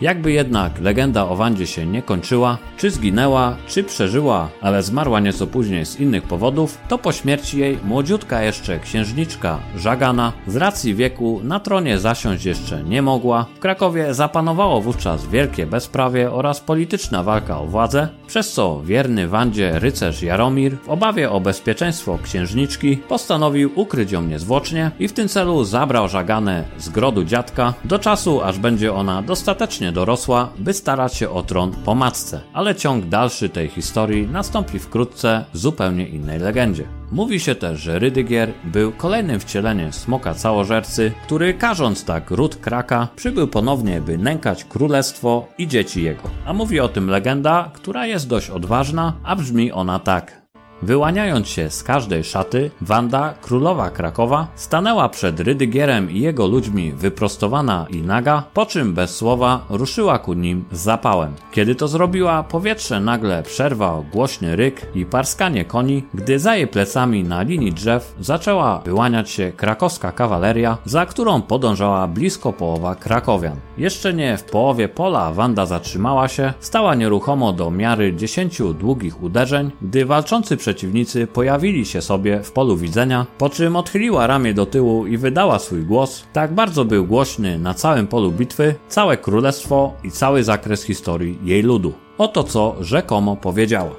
Jakby 0.01 0.33
jednak 0.33 0.79
legenda 0.79 1.29
o 1.29 1.37
Wandzie 1.37 1.67
się 1.67 1.87
nie 1.87 2.03
kończyła, 2.03 2.59
czy 2.77 2.91
zginęła, 2.91 3.57
czy 3.67 3.85
przeżyła, 3.85 4.49
ale 4.61 4.83
zmarła 4.83 5.21
nieco 5.21 5.47
później 5.47 5.87
z 5.87 6.01
innych 6.01 6.23
powodów, 6.23 6.79
to 6.89 6.99
po 6.99 7.13
śmierci 7.13 7.59
jej 7.59 7.79
młodziutka 7.85 8.43
jeszcze 8.43 8.79
księżniczka 8.79 9.59
Żagana 9.77 10.33
z 10.47 10.57
racji 10.57 10.95
wieku 10.95 11.41
na 11.45 11.61
tronie 11.61 11.99
zasiąść 11.99 12.45
jeszcze 12.45 12.83
nie 12.85 13.03
mogła. 13.03 13.47
W 13.57 13.59
Krakowie 13.59 14.15
zapanowało 14.15 14.81
wówczas 14.81 15.27
wielkie 15.27 15.67
bezprawie 15.67 16.33
oraz 16.33 16.61
polityczna 16.61 17.23
walka 17.23 17.59
o 17.59 17.67
władzę, 17.67 18.09
przez 18.27 18.53
co 18.53 18.83
wierny 18.85 19.29
Wandzie 19.29 19.79
rycerz 19.79 20.23
Jaromir 20.23 20.77
w 20.79 20.89
obawie 20.89 21.31
o 21.31 21.41
bezpieczeństwo 21.41 22.19
księżniczki 22.23 22.97
postanowił 22.97 23.71
ukryć 23.75 24.13
ją 24.13 24.23
niezwłocznie 24.23 24.91
i 24.99 25.09
w 25.09 25.13
tym 25.13 25.29
celu 25.29 25.65
zabrał 25.65 26.09
Żaganę 26.09 26.65
z 26.79 26.89
grodu 26.89 27.25
dziadka 27.25 27.75
do 27.85 27.99
czasu 27.99 28.43
aż 28.43 28.59
będzie 28.59 28.95
ona 28.95 29.23
dostatecznie 29.23 29.90
dorosła, 29.93 30.53
by 30.59 30.73
starać 30.73 31.17
się 31.17 31.31
o 31.31 31.43
tron 31.43 31.73
po 31.85 31.95
matce. 31.95 32.41
Ale 32.53 32.75
ciąg 32.75 33.07
dalszy 33.07 33.49
tej 33.49 33.69
historii 33.69 34.27
nastąpi 34.27 34.79
wkrótce 34.79 35.45
w 35.53 35.59
zupełnie 35.59 36.09
innej 36.09 36.39
legendzie. 36.39 36.85
Mówi 37.13 37.41
się 37.41 37.55
też, 37.55 37.81
że 37.81 37.99
Rydygier 37.99 38.53
był 38.65 38.93
kolejnym 38.93 39.41
wcieleniem 39.41 39.93
smoka 39.93 40.35
całożercy, 40.35 41.13
który 41.25 41.55
karząc 41.55 42.05
tak 42.05 42.31
ród 42.31 42.57
Kraka, 42.57 43.09
przybył 43.17 43.49
ponownie, 43.49 44.01
by 44.01 44.19
nękać 44.19 44.65
królestwo 44.65 45.49
i 45.59 45.69
dzieci 45.69 46.03
jego. 46.03 46.31
A 46.47 46.53
mówi 46.53 46.81
o 46.81 46.89
tym 46.89 47.11
legenda, 47.11 47.71
która 47.75 48.07
jest 48.07 48.29
dość 48.29 48.51
odważna, 48.51 49.13
a 49.25 49.37
brzmi 49.37 49.73
ona 49.73 49.99
tak. 49.99 50.41
Wyłaniając 50.83 51.49
się 51.49 51.71
z 51.71 51.83
każdej 51.83 52.25
szaty, 52.25 52.71
Wanda, 52.81 53.35
królowa 53.43 53.91
Krakowa, 53.91 54.49
stanęła 54.55 55.09
przed 55.09 55.41
Rydygierem 55.41 56.11
i 56.11 56.21
jego 56.21 56.47
ludźmi 56.47 56.93
wyprostowana 56.93 57.87
i 57.91 58.03
naga, 58.03 58.43
po 58.55 58.67
czym 58.67 58.95
bez 58.95 59.17
słowa 59.17 59.65
ruszyła 59.69 60.19
ku 60.19 60.33
nim 60.33 60.65
z 60.73 60.91
zapałem. 60.91 61.35
Kiedy 61.53 61.75
to 61.75 61.89
zrobiła, 61.89 62.43
powietrze 62.43 63.01
nagle 63.01 63.43
przerwał 63.43 64.05
głośny 64.13 64.57
ryk 64.57 64.87
i 64.95 65.07
parskanie 65.07 65.65
koni, 65.65 66.05
gdy 66.15 66.39
za 66.39 66.57
jej 66.57 66.67
plecami 66.67 67.25
na 67.25 67.43
linii 67.43 67.73
drzew 67.73 68.15
zaczęła 68.21 68.79
wyłaniać 68.79 69.31
się 69.31 69.53
krakowska 69.57 70.13
kawaleria, 70.13 70.79
za 70.85 71.07
którą 71.07 71.43
podążała 71.43 72.07
blisko 72.07 72.53
połowa 72.53 72.95
krakowian. 72.95 73.57
Jeszcze 73.79 74.15
nie 74.15 74.37
w 74.37 74.45
połowie 74.45 74.89
pola 74.89 75.33
Wanda 75.33 75.67
zatrzymała 75.67 76.29
się, 76.29 76.53
stała 76.61 76.95
nieruchomo 76.95 77.53
do 77.53 77.71
miary 77.71 78.15
dziesięciu 78.17 78.75
długich 78.75 79.23
uderzeń, 79.23 79.71
gdy 79.83 80.07
walczący 80.07 80.57
przed 80.57 80.70
przeciwnicy 80.71 81.27
pojawili 81.27 81.87
się 81.87 82.03
sobie 82.03 82.43
w 82.43 82.53
polu 82.53 82.77
widzenia, 82.77 83.27
po 83.39 83.49
czym 83.49 83.77
odchyliła 83.77 84.27
ramię 84.27 84.55
do 84.55 84.67
tyłu 84.67 85.07
i 85.07 85.19
wydała 85.19 85.59
swój 85.59 85.83
głos. 85.83 86.25
Tak 86.33 86.55
bardzo 86.55 86.85
był 86.85 87.07
głośny 87.07 87.59
na 87.59 87.75
całym 87.75 88.07
polu 88.07 88.33
bitwy, 88.33 88.75
całe 88.89 89.17
królestwo 89.17 89.93
i 90.05 90.11
cały 90.11 90.45
zakres 90.45 90.83
historii 90.83 91.39
jej 91.45 91.63
ludu. 91.63 91.93
Oto 92.19 92.45
co 92.45 92.77
rzekomo 92.81 93.37
powiedziała. 93.37 93.91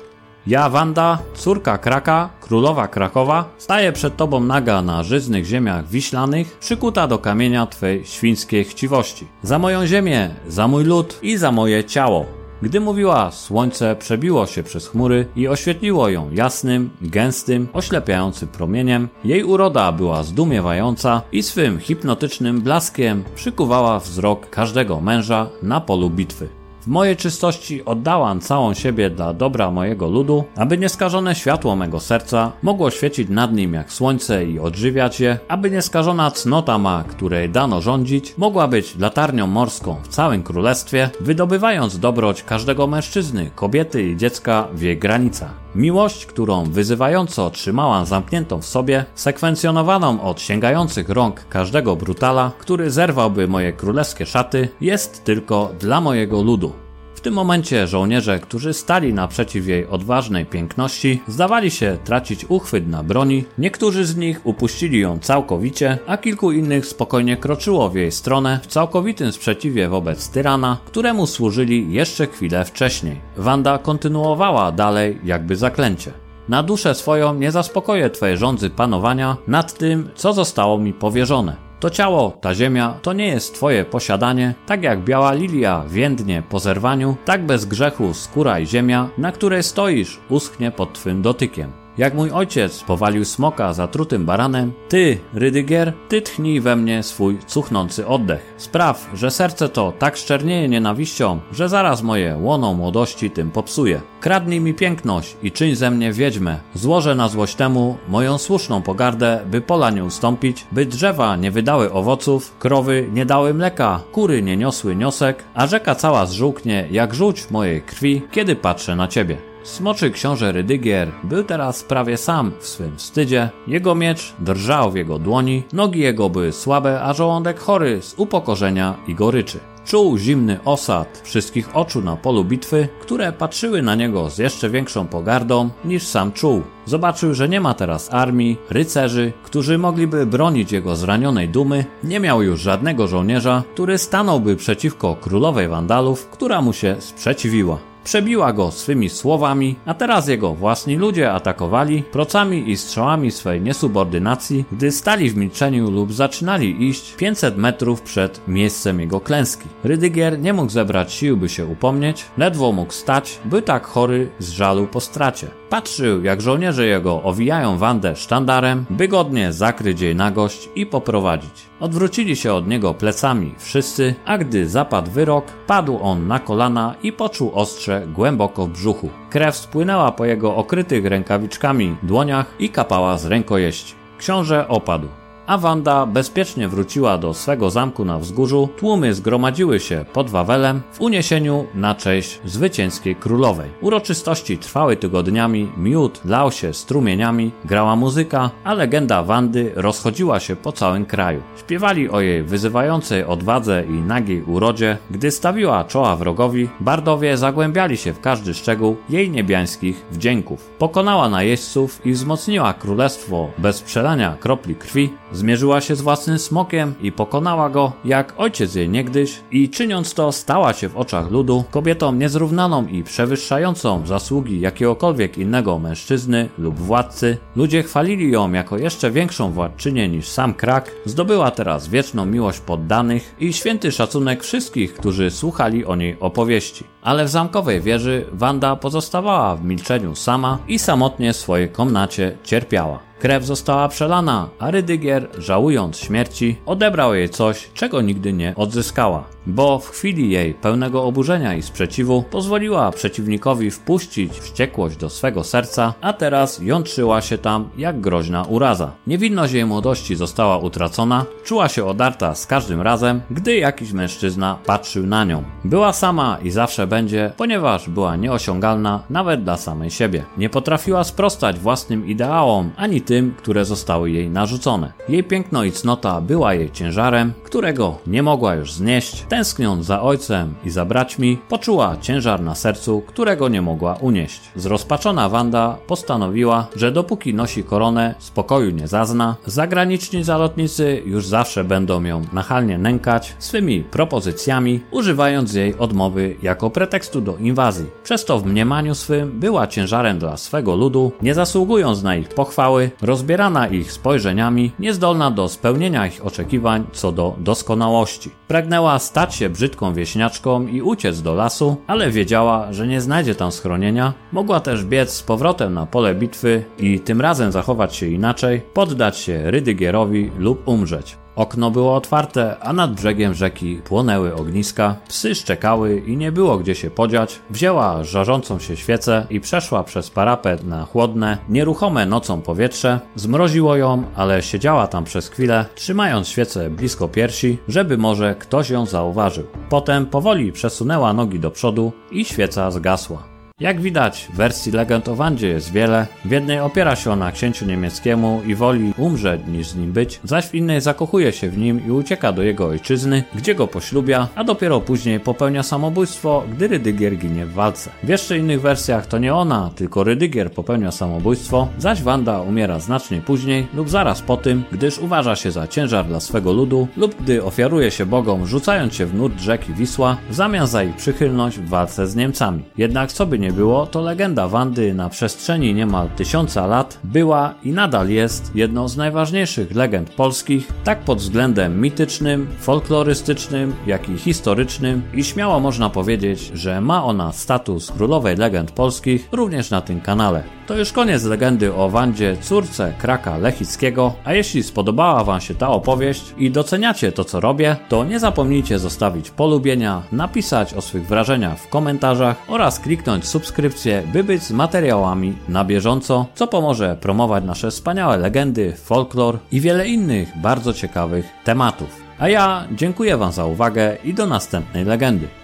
Ja, 0.47 0.69
Wanda, 0.69 1.19
córka 1.33 1.77
Kraka, 1.77 2.29
królowa 2.41 2.87
Krakowa, 2.87 3.49
staję 3.57 3.91
przed 3.91 4.17
tobą 4.17 4.39
naga 4.39 4.81
na 4.81 5.03
żyznych 5.03 5.45
ziemiach 5.45 5.87
wiślanych, 5.87 6.57
przykuta 6.59 7.07
do 7.07 7.17
kamienia 7.17 7.65
twej 7.65 8.05
świńskiej 8.05 8.63
chciwości. 8.63 9.27
Za 9.43 9.59
moją 9.59 9.87
ziemię, 9.87 10.29
za 10.47 10.67
mój 10.67 10.83
lud 10.83 11.19
i 11.21 11.37
za 11.37 11.51
moje 11.51 11.83
ciało. 11.83 12.40
Gdy 12.61 12.79
mówiła, 12.79 13.31
słońce 13.31 13.95
przebiło 13.95 14.45
się 14.47 14.63
przez 14.63 14.87
chmury 14.87 15.25
i 15.35 15.47
oświetliło 15.47 16.09
ją 16.09 16.31
jasnym, 16.31 16.89
gęstym, 17.01 17.67
oślepiającym 17.73 18.47
promieniem. 18.47 19.09
Jej 19.23 19.43
uroda 19.43 19.91
była 19.91 20.23
zdumiewająca 20.23 21.21
i 21.31 21.43
swym 21.43 21.79
hipnotycznym 21.79 22.61
blaskiem 22.61 23.23
przykuwała 23.35 23.99
wzrok 23.99 24.49
każdego 24.49 25.01
męża 25.01 25.49
na 25.63 25.81
polu 25.81 26.09
bitwy. 26.09 26.60
W 26.81 26.87
mojej 26.87 27.17
czystości 27.17 27.85
oddałam 27.85 28.39
całą 28.39 28.73
siebie 28.73 29.09
dla 29.09 29.33
dobra 29.33 29.71
mojego 29.71 30.07
ludu, 30.07 30.43
aby 30.55 30.77
nieskażone 30.77 31.35
światło 31.35 31.75
mego 31.75 31.99
serca 31.99 32.51
mogło 32.61 32.91
świecić 32.91 33.29
nad 33.29 33.53
nim 33.53 33.73
jak 33.73 33.91
słońce 33.91 34.45
i 34.45 34.59
odżywiać 34.59 35.19
je, 35.19 35.39
aby 35.47 35.71
nieskażona 35.71 36.31
cnota 36.31 36.77
ma, 36.77 37.03
której 37.07 37.49
dano 37.49 37.81
rządzić, 37.81 38.33
mogła 38.37 38.67
być 38.67 38.97
latarnią 38.97 39.47
morską 39.47 39.95
w 40.03 40.07
całym 40.07 40.43
królestwie, 40.43 41.09
wydobywając 41.19 41.99
dobroć 41.99 42.43
każdego 42.43 42.87
mężczyzny, 42.87 43.51
kobiety 43.55 44.03
i 44.03 44.17
dziecka 44.17 44.67
w 44.73 44.81
jej 44.81 44.97
granicach. 44.97 45.60
Miłość, 45.75 46.25
którą 46.25 46.63
wyzywająco 46.63 47.49
trzymałam 47.49 48.05
zamkniętą 48.05 48.61
w 48.61 48.65
sobie, 48.65 49.05
sekwencjonowaną 49.15 50.21
od 50.21 50.41
sięgających 50.41 51.09
rąk 51.09 51.47
każdego 51.49 51.95
brutala, 51.95 52.51
który 52.59 52.91
zerwałby 52.91 53.47
moje 53.47 53.73
królewskie 53.73 54.25
szaty, 54.25 54.69
jest 54.81 55.23
tylko 55.23 55.71
dla 55.79 56.01
mojego 56.01 56.41
ludu. 56.41 56.73
W 57.21 57.23
tym 57.23 57.33
momencie 57.33 57.87
żołnierze, 57.87 58.39
którzy 58.39 58.73
stali 58.73 59.13
naprzeciw 59.13 59.67
jej 59.67 59.87
odważnej 59.87 60.45
piękności, 60.45 61.21
zdawali 61.27 61.71
się 61.71 61.97
tracić 62.03 62.45
uchwyt 62.49 62.87
na 62.87 63.03
broni, 63.03 63.45
niektórzy 63.57 64.05
z 64.05 64.17
nich 64.17 64.41
upuścili 64.43 64.99
ją 64.99 65.19
całkowicie, 65.19 65.97
a 66.07 66.17
kilku 66.17 66.51
innych 66.51 66.85
spokojnie 66.85 67.37
kroczyło 67.37 67.89
w 67.89 67.95
jej 67.95 68.11
stronę 68.11 68.59
w 68.63 68.67
całkowitym 68.67 69.31
sprzeciwie 69.31 69.89
wobec 69.89 70.29
tyrana, 70.29 70.77
któremu 70.85 71.27
służyli 71.27 71.93
jeszcze 71.93 72.27
chwilę 72.27 72.65
wcześniej. 72.65 73.21
Wanda 73.37 73.77
kontynuowała 73.77 74.71
dalej 74.71 75.19
jakby 75.23 75.55
zaklęcie. 75.55 76.11
Na 76.49 76.63
duszę 76.63 76.95
swoją 76.95 77.33
nie 77.33 77.51
zaspokoję 77.51 78.09
Twojej 78.09 78.37
rządzy 78.37 78.69
panowania 78.69 79.37
nad 79.47 79.73
tym, 79.73 80.09
co 80.15 80.33
zostało 80.33 80.77
mi 80.77 80.93
powierzone. 80.93 81.70
To 81.81 81.89
ciało, 81.89 82.31
ta 82.41 82.53
ziemia, 82.55 82.99
to 83.01 83.13
nie 83.13 83.27
jest 83.27 83.55
twoje 83.55 83.85
posiadanie, 83.85 84.53
tak 84.65 84.83
jak 84.83 85.03
biała 85.03 85.33
lilia 85.33 85.83
więdnie 85.87 86.43
po 86.49 86.59
zerwaniu, 86.59 87.15
tak 87.25 87.45
bez 87.45 87.65
grzechu 87.65 88.13
skóra 88.13 88.59
i 88.59 88.67
ziemia, 88.67 89.09
na 89.17 89.31
której 89.31 89.63
stoisz, 89.63 90.19
uschnie 90.29 90.71
pod 90.71 90.93
twym 90.93 91.21
dotykiem. 91.21 91.80
Jak 91.97 92.13
mój 92.13 92.31
ojciec 92.31 92.83
powalił 92.83 93.25
smoka 93.25 93.73
zatrutym 93.73 94.25
baranem, 94.25 94.71
ty, 94.89 95.17
Rydygier, 95.33 95.93
ty 96.09 96.21
tchnij 96.21 96.61
we 96.61 96.75
mnie 96.75 97.03
swój 97.03 97.37
cuchnący 97.47 98.07
oddech. 98.07 98.53
Spraw, 98.57 99.09
że 99.13 99.31
serce 99.31 99.69
to 99.69 99.93
tak 99.99 100.17
szczernieje 100.17 100.69
nienawiścią, 100.69 101.39
że 101.51 101.69
zaraz 101.69 102.03
moje 102.03 102.37
łono 102.37 102.73
młodości 102.73 103.31
tym 103.31 103.51
popsuje. 103.51 104.01
Kradnij 104.19 104.59
mi 104.59 104.73
piękność 104.73 105.37
i 105.43 105.51
czyń 105.51 105.75
ze 105.75 105.91
mnie 105.91 106.13
wiedźmę. 106.13 106.59
Złożę 106.73 107.15
na 107.15 107.29
złość 107.29 107.55
temu 107.55 107.97
moją 108.07 108.37
słuszną 108.37 108.81
pogardę, 108.81 109.39
by 109.45 109.61
pola 109.61 109.89
nie 109.89 110.05
ustąpić, 110.05 110.65
by 110.71 110.85
drzewa 110.85 111.35
nie 111.35 111.51
wydały 111.51 111.91
owoców, 111.91 112.55
krowy 112.59 113.09
nie 113.13 113.25
dały 113.25 113.53
mleka, 113.53 113.99
kury 114.11 114.41
nie 114.41 114.57
niosły 114.57 114.95
niosek, 114.95 115.43
a 115.53 115.67
rzeka 115.67 115.95
cała 115.95 116.25
zżółknie 116.25 116.87
jak 116.91 117.13
żółć 117.13 117.49
mojej 117.49 117.81
krwi, 117.81 118.21
kiedy 118.31 118.55
patrzę 118.55 118.95
na 118.95 119.07
ciebie. 119.07 119.50
Smoczy 119.63 120.11
książę 120.11 120.51
Rydygier 120.51 121.11
był 121.23 121.43
teraz 121.43 121.83
prawie 121.83 122.17
sam 122.17 122.51
w 122.59 122.67
swym 122.67 122.97
wstydzie. 122.97 123.49
Jego 123.67 123.95
miecz 123.95 124.33
drżał 124.39 124.91
w 124.91 124.95
jego 124.95 125.19
dłoni, 125.19 125.63
nogi 125.73 125.99
jego 125.99 126.29
były 126.29 126.51
słabe, 126.51 127.01
a 127.03 127.13
żołądek 127.13 127.59
chory 127.59 128.01
z 128.01 128.13
upokorzenia 128.17 128.97
i 129.07 129.15
goryczy. 129.15 129.59
Czuł 129.85 130.17
zimny 130.17 130.59
osad 130.65 131.21
wszystkich 131.23 131.75
oczu 131.75 132.01
na 132.01 132.15
polu 132.15 132.43
bitwy, 132.43 132.87
które 133.01 133.31
patrzyły 133.31 133.81
na 133.81 133.95
niego 133.95 134.29
z 134.29 134.37
jeszcze 134.37 134.69
większą 134.69 135.07
pogardą 135.07 135.69
niż 135.85 136.07
sam 136.07 136.31
czuł. 136.31 136.61
Zobaczył, 136.85 137.33
że 137.33 137.49
nie 137.49 137.61
ma 137.61 137.73
teraz 137.73 138.13
armii, 138.13 138.57
rycerzy, 138.69 139.33
którzy 139.43 139.77
mogliby 139.77 140.25
bronić 140.25 140.71
jego 140.71 140.95
zranionej 140.95 141.49
dumy. 141.49 141.85
Nie 142.03 142.19
miał 142.19 142.43
już 142.43 142.61
żadnego 142.61 143.07
żołnierza, 143.07 143.63
który 143.73 143.97
stanąłby 143.97 144.55
przeciwko 144.55 145.15
królowej 145.15 145.67
Wandalów, 145.67 146.27
która 146.29 146.61
mu 146.61 146.73
się 146.73 146.95
sprzeciwiła. 146.99 147.90
Przebiła 148.03 148.53
go 148.53 148.71
swymi 148.71 149.09
słowami, 149.09 149.75
a 149.85 149.93
teraz 149.93 150.27
jego 150.27 150.53
własni 150.53 150.95
ludzie 150.95 151.31
atakowali 151.31 152.03
procami 152.03 152.69
i 152.69 152.77
strzałami 152.77 153.31
swej 153.31 153.61
niesubordynacji, 153.61 154.65
gdy 154.71 154.91
stali 154.91 155.29
w 155.29 155.37
milczeniu 155.37 155.91
lub 155.91 156.13
zaczynali 156.13 156.89
iść 156.89 157.13
500 157.13 157.57
metrów 157.57 158.01
przed 158.01 158.47
miejscem 158.47 158.99
jego 158.99 159.19
klęski. 159.19 159.67
Rydygier 159.83 160.39
nie 160.39 160.53
mógł 160.53 160.71
zebrać 160.71 161.13
sił, 161.13 161.37
by 161.37 161.49
się 161.49 161.65
upomnieć, 161.65 162.25
ledwo 162.37 162.71
mógł 162.71 162.93
stać, 162.93 163.39
by 163.45 163.61
tak 163.61 163.85
chory 163.85 164.29
z 164.39 164.49
żalu 164.49 164.87
po 164.87 164.99
stracie. 164.99 165.47
Patrzył, 165.69 166.23
jak 166.23 166.41
żołnierze 166.41 166.85
jego 166.85 167.23
owijają 167.23 167.77
Wandę 167.77 168.15
sztandarem, 168.15 168.85
by 168.89 169.07
godnie 169.07 169.53
zakryć 169.53 170.01
jej 170.01 170.15
nagość 170.15 170.69
i 170.75 170.85
poprowadzić. 170.85 171.70
Odwrócili 171.81 172.35
się 172.35 172.53
od 172.53 172.67
niego 172.67 172.93
plecami 172.93 173.55
wszyscy, 173.57 174.15
a 174.25 174.37
gdy 174.37 174.69
zapadł 174.69 175.11
wyrok, 175.11 175.45
padł 175.67 175.99
on 176.01 176.27
na 176.27 176.39
kolana 176.39 176.95
i 177.03 177.11
poczuł 177.11 177.51
ostrze 177.53 178.07
głęboko 178.07 178.65
w 178.65 178.69
brzuchu. 178.69 179.09
Krew 179.29 179.55
spłynęła 179.55 180.11
po 180.11 180.25
jego 180.25 180.55
okrytych 180.55 181.05
rękawiczkami 181.05 181.95
dłoniach 182.03 182.55
i 182.59 182.69
kapała 182.69 183.17
z 183.17 183.25
rękojeści. 183.25 183.95
Książę 184.17 184.67
opadł 184.67 185.07
a 185.47 185.57
Wanda 185.57 186.05
bezpiecznie 186.05 186.67
wróciła 186.67 187.17
do 187.17 187.33
swego 187.33 187.69
zamku 187.69 188.05
na 188.05 188.19
wzgórzu, 188.19 188.69
tłumy 188.77 189.13
zgromadziły 189.13 189.79
się 189.79 190.05
pod 190.13 190.29
Wawelem 190.29 190.81
w 190.93 191.01
uniesieniu 191.01 191.65
na 191.75 191.95
cześć 191.95 192.39
zwycięskiej 192.45 193.15
królowej. 193.15 193.69
Uroczystości 193.81 194.57
trwały 194.57 194.97
tygodniami, 194.97 195.71
miód 195.77 196.21
lał 196.25 196.51
się 196.51 196.73
strumieniami, 196.73 197.51
grała 197.65 197.95
muzyka, 197.95 198.49
a 198.63 198.73
legenda 198.73 199.23
Wandy 199.23 199.71
rozchodziła 199.75 200.39
się 200.39 200.55
po 200.55 200.71
całym 200.71 201.05
kraju. 201.05 201.41
Śpiewali 201.59 202.09
o 202.09 202.21
jej 202.21 202.43
wyzywającej 202.43 203.25
odwadze 203.25 203.83
i 203.89 203.93
nagiej 203.93 204.43
urodzie, 204.43 204.97
gdy 205.11 205.31
stawiła 205.31 205.83
czoła 205.83 206.15
wrogowi, 206.15 206.69
bardowie 206.79 207.37
zagłębiali 207.37 207.97
się 207.97 208.13
w 208.13 208.19
każdy 208.19 208.53
szczegół 208.53 208.95
jej 209.09 209.29
niebiańskich 209.29 210.05
wdzięków. 210.11 210.69
Pokonała 210.77 211.29
najeźdźców 211.29 212.05
i 212.05 212.11
wzmocniła 212.11 212.73
królestwo 212.73 213.49
bez 213.57 213.81
przelania 213.81 214.37
kropli 214.39 214.75
krwi, 214.75 215.13
Zmierzyła 215.41 215.81
się 215.81 215.95
z 215.95 216.01
własnym 216.01 216.39
smokiem 216.39 216.93
i 217.01 217.11
pokonała 217.11 217.69
go, 217.69 217.91
jak 218.05 218.33
ojciec 218.37 218.75
jej 218.75 218.89
niegdyś, 218.89 219.39
i 219.51 219.69
czyniąc 219.69 220.13
to, 220.13 220.31
stała 220.31 220.73
się 220.73 220.89
w 220.89 220.97
oczach 220.97 221.31
ludu 221.31 221.63
kobietą 221.71 222.11
niezrównaną 222.11 222.87
i 222.87 223.03
przewyższającą 223.03 224.07
zasługi 224.07 224.59
jakiegokolwiek 224.59 225.37
innego 225.37 225.79
mężczyzny 225.79 226.49
lub 226.57 226.79
władcy. 226.79 227.37
Ludzie 227.55 227.83
chwalili 227.83 228.31
ją 228.31 228.51
jako 228.51 228.77
jeszcze 228.77 229.11
większą 229.11 229.51
władczynię 229.51 230.09
niż 230.09 230.27
sam 230.27 230.53
krak, 230.53 230.91
zdobyła 231.05 231.51
teraz 231.51 231.87
wieczną 231.87 232.25
miłość 232.25 232.59
poddanych 232.59 233.35
i 233.39 233.53
święty 233.53 233.91
szacunek 233.91 234.43
wszystkich, 234.43 234.93
którzy 234.93 235.31
słuchali 235.31 235.85
o 235.85 235.95
niej 235.95 236.17
opowieści. 236.19 236.83
Ale 237.01 237.25
w 237.25 237.29
zamkowej 237.29 237.81
wieży 237.81 238.25
Wanda 238.33 238.75
pozostawała 238.75 239.55
w 239.55 239.63
milczeniu 239.63 240.15
sama 240.15 240.57
i 240.67 240.79
samotnie 240.79 241.33
w 241.33 241.37
swojej 241.37 241.69
komnacie 241.69 242.37
cierpiała. 242.43 242.99
Krew 243.19 243.45
została 243.45 243.87
przelana, 243.87 244.49
a 244.59 244.71
Rydygier, 244.71 245.27
żałując 245.37 245.97
śmierci, 245.97 246.55
odebrał 246.65 247.13
jej 247.13 247.29
coś, 247.29 247.69
czego 247.73 248.01
nigdy 248.01 248.33
nie 248.33 248.53
odzyskała 248.55 249.23
bo 249.45 249.79
w 249.79 249.89
chwili 249.89 250.29
jej 250.29 250.53
pełnego 250.53 251.03
oburzenia 251.03 251.53
i 251.53 251.61
sprzeciwu 251.61 252.23
pozwoliła 252.31 252.91
przeciwnikowi 252.91 253.71
wpuścić 253.71 254.33
wściekłość 254.39 254.97
do 254.97 255.09
swego 255.09 255.43
serca, 255.43 255.93
a 256.01 256.13
teraz 256.13 256.59
jątrzyła 256.59 257.21
się 257.21 257.37
tam 257.37 257.69
jak 257.77 258.01
groźna 258.01 258.43
uraza. 258.43 258.91
Niewinność 259.07 259.53
jej 259.53 259.65
młodości 259.65 260.15
została 260.15 260.57
utracona, 260.57 261.25
czuła 261.43 261.69
się 261.69 261.85
odarta 261.85 262.35
z 262.35 262.47
każdym 262.47 262.81
razem, 262.81 263.21
gdy 263.31 263.55
jakiś 263.55 263.91
mężczyzna 263.91 264.57
patrzył 264.65 265.05
na 265.05 265.23
nią. 265.25 265.43
Była 265.65 265.93
sama 265.93 266.37
i 266.43 266.51
zawsze 266.51 266.87
będzie, 266.87 267.31
ponieważ 267.37 267.89
była 267.89 268.15
nieosiągalna 268.15 269.03
nawet 269.09 269.43
dla 269.43 269.57
samej 269.57 269.91
siebie. 269.91 270.23
Nie 270.37 270.49
potrafiła 270.49 271.03
sprostać 271.03 271.59
własnym 271.59 272.07
ideałom, 272.07 272.71
ani 272.77 273.01
tym, 273.01 273.33
które 273.37 273.65
zostały 273.65 274.11
jej 274.11 274.29
narzucone. 274.29 274.93
Jej 275.09 275.23
piękno 275.23 275.63
i 275.63 275.71
cnota 275.71 276.21
była 276.21 276.53
jej 276.53 276.71
ciężarem, 276.71 277.33
którego 277.43 277.97
nie 278.07 278.23
mogła 278.23 278.55
już 278.55 278.73
znieść, 278.73 279.25
Tęskniąc 279.31 279.85
za 279.85 280.01
ojcem 280.01 280.53
i 280.63 280.69
za 280.69 280.85
braćmi, 280.85 281.37
poczuła 281.49 281.97
ciężar 282.01 282.41
na 282.41 282.55
sercu, 282.55 283.01
którego 283.07 283.49
nie 283.49 283.61
mogła 283.61 283.93
unieść. 283.93 284.41
Zrozpaczona 284.55 285.29
Wanda 285.29 285.77
postanowiła, 285.87 286.67
że 286.75 286.91
dopóki 286.91 287.33
nosi 287.33 287.63
koronę, 287.63 288.15
spokoju 288.19 288.71
nie 288.71 288.87
zazna. 288.87 289.35
Zagraniczni 289.45 290.23
zalotnicy 290.23 291.01
już 291.05 291.27
zawsze 291.27 291.63
będą 291.63 292.03
ją 292.03 292.21
nachalnie 292.33 292.77
nękać 292.77 293.35
swymi 293.39 293.83
propozycjami, 293.83 294.79
używając 294.91 295.53
jej 295.53 295.77
odmowy 295.77 296.35
jako 296.41 296.69
pretekstu 296.69 297.21
do 297.21 297.37
inwazji. 297.37 297.85
Przez 298.03 298.25
to 298.25 298.39
w 298.39 298.45
mniemaniu 298.45 298.95
swym 298.95 299.39
była 299.39 299.67
ciężarem 299.67 300.19
dla 300.19 300.37
swego 300.37 300.75
ludu, 300.75 301.11
nie 301.21 301.33
zasługując 301.33 302.03
na 302.03 302.15
ich 302.15 302.29
pochwały, 302.29 302.91
rozbierana 303.01 303.67
ich 303.67 303.91
spojrzeniami, 303.91 304.71
niezdolna 304.79 305.31
do 305.31 305.49
spełnienia 305.49 306.07
ich 306.07 306.25
oczekiwań 306.25 306.85
co 306.91 307.11
do 307.11 307.35
doskonałości. 307.37 308.31
Pragnęła 308.47 308.99
stać 308.99 309.20
się 309.29 309.49
brzydką 309.49 309.93
wieśniaczką 309.93 310.67
i 310.67 310.81
uciec 310.81 311.21
do 311.21 311.33
lasu, 311.33 311.77
ale 311.87 312.11
wiedziała, 312.11 312.73
że 312.73 312.87
nie 312.87 313.01
znajdzie 313.01 313.35
tam 313.35 313.51
schronienia. 313.51 314.13
Mogła 314.31 314.59
też 314.59 314.85
biec 314.85 315.13
z 315.13 315.23
powrotem 315.23 315.73
na 315.73 315.85
pole 315.85 316.15
bitwy 316.15 316.63
i 316.79 316.99
tym 316.99 317.21
razem 317.21 317.51
zachować 317.51 317.95
się 317.95 318.07
inaczej, 318.07 318.61
poddać 318.73 319.17
się 319.17 319.51
Rydygierowi 319.51 320.31
lub 320.37 320.67
umrzeć. 320.67 321.17
Okno 321.41 321.71
było 321.71 321.95
otwarte, 321.95 322.59
a 322.59 322.73
nad 322.73 322.93
brzegiem 322.93 323.33
rzeki 323.33 323.75
płonęły 323.75 324.35
ogniska, 324.35 324.95
psy 325.07 325.35
szczekały 325.35 325.99
i 325.99 326.17
nie 326.17 326.31
było 326.31 326.57
gdzie 326.57 326.75
się 326.75 326.89
podziać. 326.89 327.39
Wzięła 327.49 328.03
żarzącą 328.03 328.59
się 328.59 328.77
świecę 328.77 329.25
i 329.29 329.39
przeszła 329.39 329.83
przez 329.83 330.09
parapet 330.09 330.63
na 330.63 330.85
chłodne, 330.85 331.37
nieruchome 331.49 332.05
nocą 332.05 332.41
powietrze. 332.41 332.99
Zmroziło 333.15 333.75
ją, 333.75 334.03
ale 334.15 334.41
siedziała 334.41 334.87
tam 334.87 335.03
przez 335.03 335.29
chwilę, 335.29 335.65
trzymając 335.75 336.27
świecę 336.27 336.69
blisko 336.69 337.07
piersi, 337.07 337.57
żeby 337.67 337.97
może 337.97 338.35
ktoś 338.35 338.69
ją 338.69 338.85
zauważył. 338.85 339.47
Potem 339.69 340.05
powoli 340.05 340.51
przesunęła 340.51 341.13
nogi 341.13 341.39
do 341.39 341.51
przodu 341.51 341.91
i 342.11 342.25
świeca 342.25 342.71
zgasła. 342.71 343.30
Jak 343.61 343.81
widać, 343.81 344.27
wersji 344.33 344.71
legend 344.71 345.07
o 345.07 345.15
Wandzie 345.15 345.47
jest 345.47 345.71
wiele. 345.71 346.07
W 346.25 346.31
jednej 346.31 346.59
opiera 346.59 346.95
się 346.95 347.11
ona 347.11 347.31
księciu 347.31 347.65
niemieckiemu 347.65 348.41
i 348.47 348.55
woli 348.55 348.93
umrzeć 348.97 349.41
niż 349.47 349.67
z 349.67 349.75
nim 349.75 349.91
być, 349.91 350.19
zaś 350.23 350.45
w 350.45 350.55
innej 350.55 350.81
zakochuje 350.81 351.31
się 351.31 351.49
w 351.49 351.57
nim 351.57 351.87
i 351.87 351.91
ucieka 351.91 352.31
do 352.31 352.43
jego 352.43 352.67
ojczyzny, 352.67 353.23
gdzie 353.35 353.55
go 353.55 353.67
poślubia, 353.67 354.27
a 354.35 354.43
dopiero 354.43 354.81
później 354.81 355.19
popełnia 355.19 355.63
samobójstwo, 355.63 356.43
gdy 356.51 356.67
Rydygier 356.67 357.17
ginie 357.17 357.45
w 357.45 357.53
walce. 357.53 357.89
W 358.03 358.07
jeszcze 358.07 358.37
innych 358.37 358.61
wersjach 358.61 359.05
to 359.05 359.17
nie 359.17 359.35
ona, 359.35 359.71
tylko 359.75 360.03
Rydygier 360.03 360.51
popełnia 360.51 360.91
samobójstwo, 360.91 361.67
zaś 361.77 362.01
Wanda 362.01 362.41
umiera 362.41 362.79
znacznie 362.79 363.21
później 363.21 363.67
lub 363.73 363.89
zaraz 363.89 364.21
po 364.21 364.37
tym, 364.37 364.63
gdyż 364.71 364.99
uważa 364.99 365.35
się 365.35 365.51
za 365.51 365.67
ciężar 365.67 366.05
dla 366.05 366.19
swego 366.19 366.53
ludu 366.53 366.87
lub 366.97 367.15
gdy 367.21 367.43
ofiaruje 367.43 367.91
się 367.91 368.05
bogom 368.05 368.47
rzucając 368.47 368.93
się 368.93 369.05
w 369.05 369.13
nurt 369.13 369.39
rzeki 369.39 369.73
Wisła 369.73 370.17
w 370.29 370.35
zamian 370.35 370.67
za 370.67 370.83
ich 370.83 370.95
przychylność 370.95 371.59
w 371.59 371.69
walce 371.69 372.07
z 372.07 372.15
Niemcami. 372.15 372.63
Jednak 372.77 373.11
co 373.11 373.25
by 373.25 373.39
nie 373.51 373.57
było, 373.57 373.87
to 373.87 374.01
legenda 374.01 374.47
Wandy 374.47 374.93
na 374.93 375.09
przestrzeni 375.09 375.73
niemal 375.73 376.09
tysiąca 376.09 376.67
lat 376.67 376.99
była 377.03 377.53
i 377.63 377.71
nadal 377.71 378.09
jest 378.09 378.51
jedną 378.55 378.87
z 378.87 378.97
najważniejszych 378.97 379.75
legend 379.75 380.09
polskich, 380.09 380.71
tak 380.83 380.99
pod 380.99 381.19
względem 381.19 381.81
mitycznym, 381.81 382.47
folklorystycznym, 382.59 383.75
jak 383.87 384.09
i 384.09 384.17
historycznym 384.17 385.01
i 385.13 385.23
śmiało 385.23 385.59
można 385.59 385.89
powiedzieć, 385.89 386.51
że 386.53 386.81
ma 386.81 387.03
ona 387.03 387.31
status 387.31 387.91
królowej 387.91 388.35
legend 388.35 388.71
polskich 388.71 389.27
również 389.31 389.69
na 389.69 389.81
tym 389.81 390.01
kanale. 390.01 390.43
To 390.71 390.77
już 390.77 390.91
koniec 390.91 391.23
legendy 391.23 391.73
o 391.73 391.89
Wandzie, 391.89 392.37
córce 392.41 392.93
Kraka 392.97 393.37
Lechickiego, 393.37 394.13
a 394.23 394.33
jeśli 394.33 394.63
spodobała 394.63 395.23
Wam 395.23 395.41
się 395.41 395.55
ta 395.55 395.69
opowieść 395.69 396.33
i 396.37 396.51
doceniacie 396.51 397.11
to 397.11 397.23
co 397.23 397.39
robię, 397.39 397.75
to 397.89 398.03
nie 398.03 398.19
zapomnijcie 398.19 398.79
zostawić 398.79 399.29
polubienia, 399.29 400.03
napisać 400.11 400.73
o 400.73 400.81
swych 400.81 401.07
wrażeniach 401.07 401.59
w 401.59 401.69
komentarzach 401.69 402.37
oraz 402.47 402.79
kliknąć 402.79 403.27
subskrypcję, 403.27 404.03
by 404.13 404.23
być 404.23 404.43
z 404.43 404.51
materiałami 404.51 405.37
na 405.49 405.65
bieżąco, 405.65 406.25
co 406.35 406.47
pomoże 406.47 406.97
promować 407.01 407.43
nasze 407.43 407.71
wspaniałe 407.71 408.17
legendy, 408.17 408.73
folklor 408.75 409.39
i 409.51 409.61
wiele 409.61 409.87
innych 409.87 410.37
bardzo 410.37 410.73
ciekawych 410.73 411.25
tematów. 411.43 412.01
A 412.19 412.29
ja 412.29 412.67
dziękuję 412.71 413.17
Wam 413.17 413.31
za 413.31 413.45
uwagę 413.45 413.97
i 414.03 414.13
do 414.13 414.27
następnej 414.27 414.85
legendy. 414.85 415.40